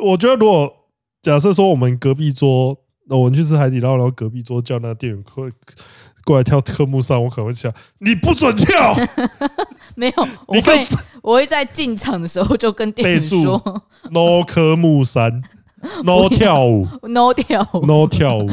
[0.02, 0.74] 我觉得如果
[1.22, 2.76] 假设说我们隔壁桌。
[3.10, 5.50] 那我们去吃海底捞，然后隔壁桌叫那个店员过
[6.24, 8.96] 过来跳科目三，我可能会想你不准跳。
[9.98, 10.86] 没有，我会
[11.24, 13.60] 我会在进场的时候就跟店员说
[14.12, 15.42] ：“No 科目三，
[16.04, 18.48] No 跳舞，No 跳舞，No 跳舞。”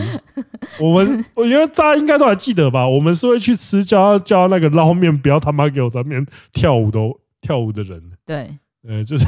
[0.81, 2.89] 我们我觉得大家应该都还记得吧？
[2.89, 6.99] 我们是会去吃叫叫那个捞面，不要他妈给我在那边跳舞的
[7.41, 8.01] 跳舞的人。
[8.25, 9.27] 对，呃，就是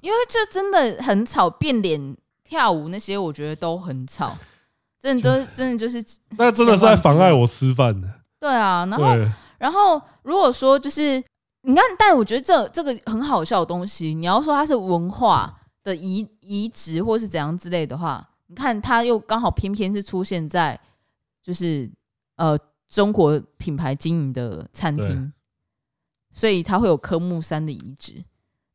[0.00, 2.16] 因为这真的很吵，变脸。
[2.48, 4.34] 跳舞那些我觉得都很吵，
[4.98, 6.02] 真的都真的就是，
[6.38, 8.08] 那真的是在妨碍我吃饭的。
[8.40, 9.04] 对啊，然后
[9.58, 11.22] 然后如果说就是
[11.60, 20.80] 你看，但我觉得这这个很好笑的东西，你要说它是文化的移移植或是怎样之类的话，你看它又刚好偏偏是出现在
[21.42, 21.90] 就是
[22.36, 25.30] 呃中国品牌经营的餐厅，
[26.32, 28.24] 所以它会有科目三的移植。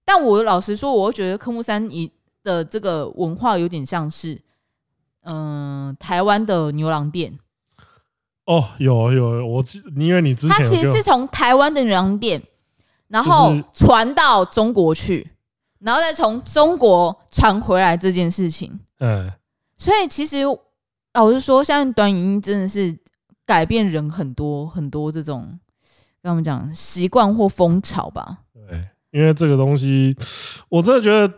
[0.05, 2.11] 但我老实说，我觉得科目三移。
[2.43, 4.41] 的这个文化有点像是，
[5.23, 7.39] 嗯、呃，台湾的牛郎店。
[8.45, 9.63] 哦，有有，我
[9.95, 12.43] 因为你之前他其实是从台湾的牛郎店，
[13.07, 15.31] 然后传到中国去，
[15.79, 18.77] 然后再从中国传回来这件事情。
[18.99, 19.31] 嗯，
[19.77, 20.43] 所以其实
[21.13, 22.93] 老实说，像短影音真的是
[23.45, 25.57] 改变人很多很多这种，
[26.21, 28.39] 跟我们讲习惯或风潮吧。
[28.53, 30.13] 对，因为这个东西，
[30.67, 31.33] 我真的觉得。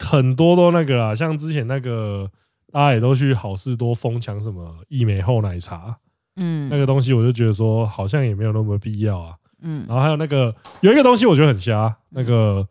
[0.00, 2.28] 很多都那个啊，像之前那个，
[2.72, 5.96] 大家也都去好事多疯抢什么益美厚奶茶，
[6.36, 12.66] 嗯，那个东西我就觉得说好像也没有那么必要啊，嗯，然后还有那个有一个东西我觉得很瞎，那个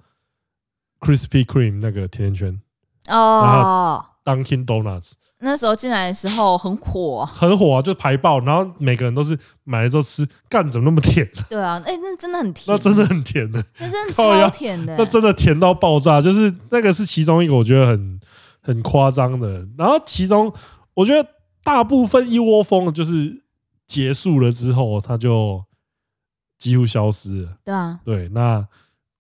[0.99, 2.61] Krispy Kreme 那个甜甜圈。
[3.07, 5.13] 哦，Dunkin Donuts。
[5.41, 11.25] 那时候进来的时候很火，很火啊，就排爆，然后每个人都是买了之后吃，干怎么那么甜？
[11.49, 18.19] 对啊，哎、欸，那真的很甜，那真的很甜的，那真的超甜的，那真的甜到爆炸，就是那个是其中一个我觉得很
[18.61, 19.65] 很夸张的。
[19.77, 20.53] 然后其中
[20.93, 21.29] 我觉得
[21.63, 23.43] 大部分一窝蜂就是
[23.87, 25.63] 结束了之后，它就
[26.57, 27.57] 几乎消失了。
[27.63, 28.67] 对啊，对，那。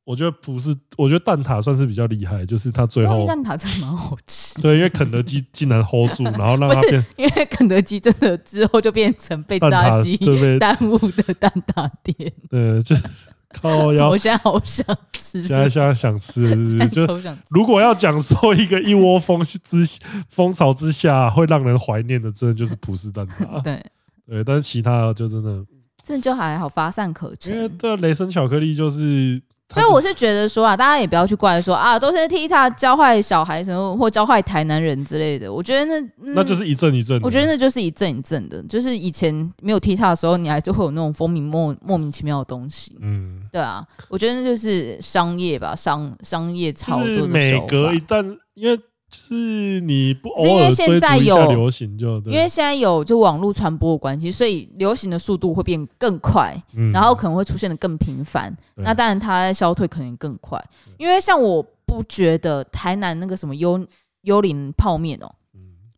[0.09, 4.59] 我觉得不是，我觉得蛋挞算是比较厉害，就是它最后蛋挞真的蛮好吃。
[4.59, 10.17] 对，因为肯德基 竟然 hold 住，然后让它变，因为肯德基真的之后就变成被炸鸡
[10.57, 12.33] 耽误的蛋挞店。
[12.49, 13.03] 对，就是
[13.61, 14.09] 靠腰。
[14.09, 14.83] 我现在好想
[15.13, 16.89] 吃，现在现在想吃，是不是？
[16.89, 19.85] 就如果要讲说一个一窝蜂之
[20.27, 23.61] 风潮之下会让人怀念的，真的就是葡式蛋挞。
[23.61, 23.79] 对
[24.27, 25.63] 对，但是其他的就真的，
[26.03, 27.55] 真的就还好，乏善可陈。
[27.55, 29.39] 因为对雷神巧克力就是。
[29.73, 35.51] 所以我是觉得说啊，大家也不要去怪说啊，都是 TikTok 教坏小孩什么，或教坏台南人之类的。
[35.53, 37.25] 我觉得那、嗯、那就是一阵一阵的。
[37.25, 42.97] 我觉得那就是一阵一阵的，就是以前没有 TikTok 的时候，你还是会有那种风靡莫莫名其妙的东西。
[42.99, 47.27] 嗯，对啊，我觉得那就是商业吧，商商业操作的手法。
[47.27, 48.79] 每隔一段，因为。
[49.11, 56.55] 是你不偶尔追逐一下流行就对，因为现在有就网络传播的关系，所以流行的速度会变更快，
[56.93, 58.55] 然后可能会出现的更频繁。
[58.75, 60.63] 那当然它消退可能更快，
[60.97, 63.83] 因为像我不觉得台南那个什么幽
[64.21, 65.31] 幽灵泡面哦，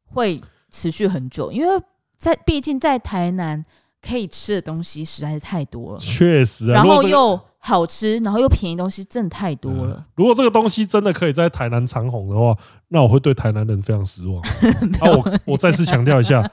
[0.05, 1.81] 会持续很久，因为
[2.17, 3.63] 在毕竟在台南
[4.01, 9.97] 可以吃的东西实在是太多了，确实啊，然后又好吃，然后又便宜，东西真的太多了。
[9.99, 12.57] 嗯、如果这个东西真的可以在台南长红的话，
[12.87, 14.41] 那我会对台南人非常失望。
[14.99, 16.43] 啊，我我再次强调一下，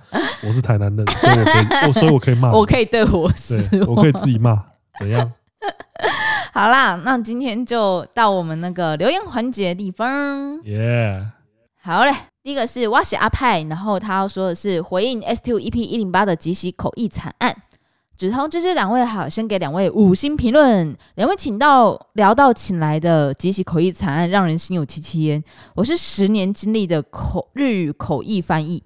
[0.47, 4.63] 我是台南人，所以我可以， 我所以我可以骂，我可以对我失望，我可以自己骂，
[4.99, 5.33] 怎样？
[6.53, 10.63] 好啦，那今天就到我们那个留言环节的地方。
[10.65, 11.25] 耶，
[11.81, 17.57] 好嘞，第一个是哇西阿派，然后他要说的是回应 S2 EP 一零八的即席口译惨案。
[18.19, 20.93] 直通知知两位好，先给两位五星评论。
[21.14, 25.41] 两位请到聊到请来的即席口译惨案，让人心有戚戚焉。
[25.77, 28.83] 我是十年经历的口日语口译翻译，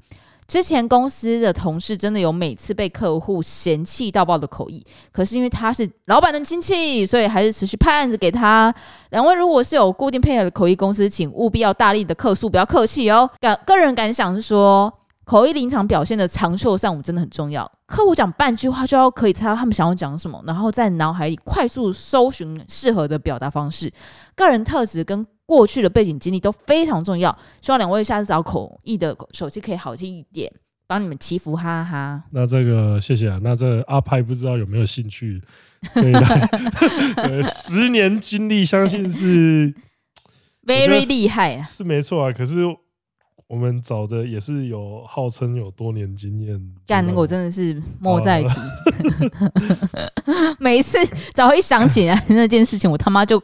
[0.47, 8.71] 之前公司的同事真的有每次被客户嫌弃到爆的口译，可是因为他是老板的亲戚，所以还是持续派案子给他。
[9.13, 13.31] 两位如果是有固定配合的口译公司，请务必要大力的客诉，不要客气哦。
[13.41, 14.93] 感个人感想是说。
[15.33, 17.65] 口译临场表现的长袖善舞真的很重要。
[17.87, 23.91] 客户讲半句话就要可以猜到他们想要讲什么，然后在脑海里快速搜寻适合的表达方式。
[24.37, 27.35] 个人特质跟过去的背景经历都非常重要。
[27.63, 30.53] 希望两位下次找口译的手机可以好听一点，
[30.87, 32.23] 帮你们祈福哈哈。
[32.33, 33.41] 那这个谢谢啊。
[33.43, 35.41] 那这个阿派不知道有没有兴趣
[37.43, 39.73] 十年经历，相信是
[40.69, 42.31] very 厉害啊，是没错啊。
[42.31, 42.57] 可是。
[43.53, 48.49] 我们找的也是有号称有多年经验，干那个我真的是莫再提。
[50.59, 53.39] 每一次只要一想起来那件事情，我他妈就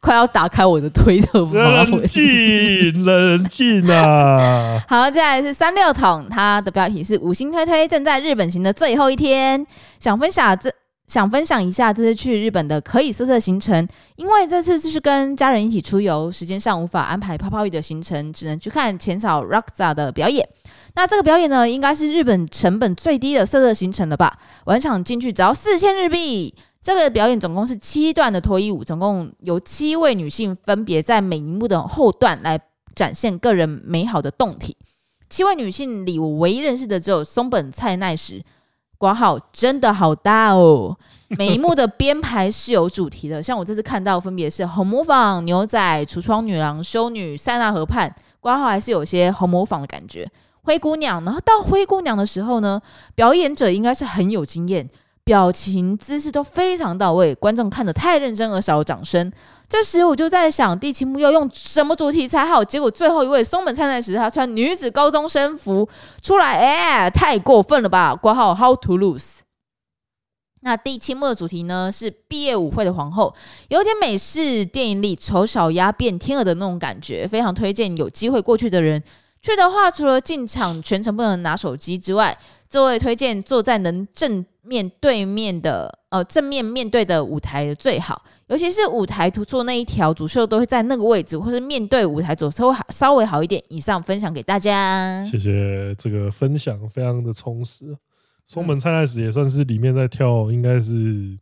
[0.00, 1.90] 快要打开我的推特发文。
[1.92, 4.84] 冷静，冷静啊！
[4.86, 9.66] 好，接下来是三六桶，它的标题是五星推推，正在日本行的最后一天，
[9.98, 10.70] 想分享这。
[11.14, 13.86] 想分享一下这次去日本的可以色色行程，
[14.16, 20.44] 因为这次就是跟家人一起出游，时间上无法安排泡泡浴的行程，只能去看浅草 ROXA 的表演。
[20.96, 24.36] 那这个表演呢，应该是日本成本最低的色色行程了吧？
[24.64, 26.52] 晚场进去只要四千日币。
[26.82, 32.60] 这个表演总共是七段的脱衣舞，总共有七位女性分别在每一幕的后段来
[32.92, 34.76] 展现个人美好的动体。
[35.30, 38.42] 七位女性里，我唯一认识的只有松本菜奈实。
[39.04, 40.96] 挂号真的好大哦！
[41.36, 48.10] 每一幕的编排是有主题的， 像我这次看到分别是红模仿、牛仔、橱窗女郎、修女、塞纳河畔。
[48.40, 50.26] 挂号还是有些红模仿的感觉。
[50.62, 52.80] 灰姑娘，然后到灰姑娘的时候呢，
[53.14, 54.88] 表演者应该是很有经验。
[55.24, 59.32] 表情姿势都非常到位，观众看得太认真而少了掌声。
[59.66, 62.62] 这时我就在想，第七幕要用什么主题才好？
[62.62, 65.88] 结果最后一位松本菜奈时，她穿女子高中生服
[66.20, 68.14] 出来，哎，太过分了吧！
[68.14, 69.38] 括号 How to lose。
[70.60, 73.34] 那第七幕的主题呢，是毕业舞会的皇后，
[73.68, 79.02] 有点美式电影里丑小鸭变天鹅的那种感觉，非常推荐有机会过去的人。
[79.42, 82.36] 去的话，除了进场全程不能拿手机之外，
[82.74, 93.62] 座位推荐坐在能正面对面的，呃，正面面对的舞台的最好，尤其是舞台突出那一条主秀都会在那个位置，或是面对舞台左稍微稍微好一点。
[93.68, 97.94] 以上分享给大家，谢谢这个分享，非常的充实。
[98.44, 101.38] 松本菜奈子也算是里面在跳，应该是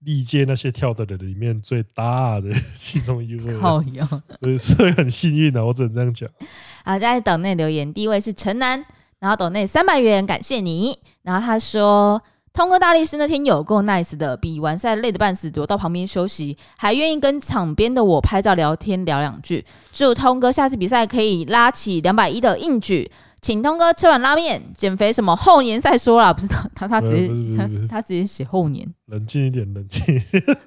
[0.00, 4.04] 历届那些跳的人里面最大的其中一位，好哟，
[4.40, 6.28] 所以所以很幸运啊，我只能这样讲。
[6.84, 8.84] 好，在抖内留言，第一位是陈南。
[9.20, 10.98] 然后抖内三百元，感谢你。
[11.22, 19.64] 然后他说，通哥大力士那天有够 nice 的，比完赛累得半死，躲到旁边休息，还愿意跟场边的我拍照聊天聊两句。
[19.92, 23.10] 祝通哥下次比赛可以拉起两百一的硬举，
[23.40, 26.32] 请通哥吃碗拉面减肥什么，后年再说啦。
[26.32, 30.58] 不知道 他他直接他他直接写后年，冷静一点，冷静一点。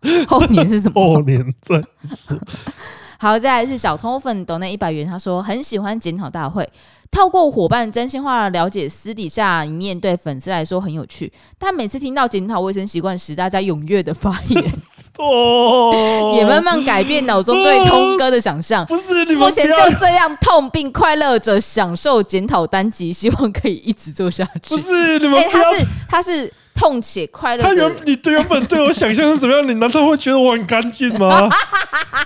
[0.28, 1.02] 后年是什么？
[1.02, 2.38] 后年再说。
[3.18, 6.68] 好，再来是小通粉抖内一百元，他说很喜欢检讨大会。
[7.10, 11.32] 透过伙伴真心话了解私底下一面，对粉丝来说很有趣。
[11.58, 14.64] 但每次听到检讨卫生习惯时，大家踊跃的发言，
[15.18, 18.84] 哦，也慢慢改变脑中对通哥的想象。
[18.86, 24.68] 不是，目前就这样痛并快乐着享受检讨单集，希望可以一直做下去。
[24.68, 27.62] 不是，你们、欸、他是他是痛且快乐。
[27.64, 29.66] 他原你对原本对我想象是怎么样？
[29.66, 31.50] 你难道会觉得我很干净吗？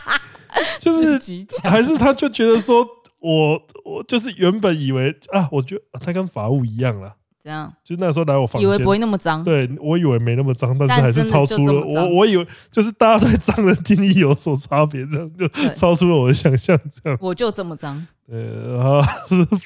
[0.81, 1.19] 就是
[1.63, 2.87] 还是他就觉得说。
[3.23, 7.73] 我我就是原本以为啊，我觉得他跟法务一样了，这样？
[7.85, 9.43] 就那时候来我房间，以为不会那么脏。
[9.45, 12.17] 对，我以为没那么脏，但是还是超出了我。
[12.17, 16.79] 我以为就是大家对脏的定义有所差别，这样就超出了我的想象。
[17.03, 18.05] 这样我就这么脏。
[18.29, 19.03] 呃，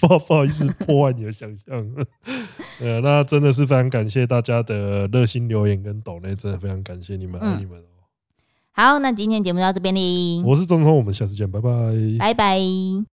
[0.01, 1.87] 不不好意思破坏你的想象。
[2.81, 7.85] 呃，那真的是非常感谢大家的热心留言跟抖内，真的非常感谢你们，爱你们哦。
[8.73, 10.43] 好，那今天节目到这边哩。
[10.45, 11.71] 我是中通，我们下次见，拜拜，
[12.19, 13.07] 拜拜。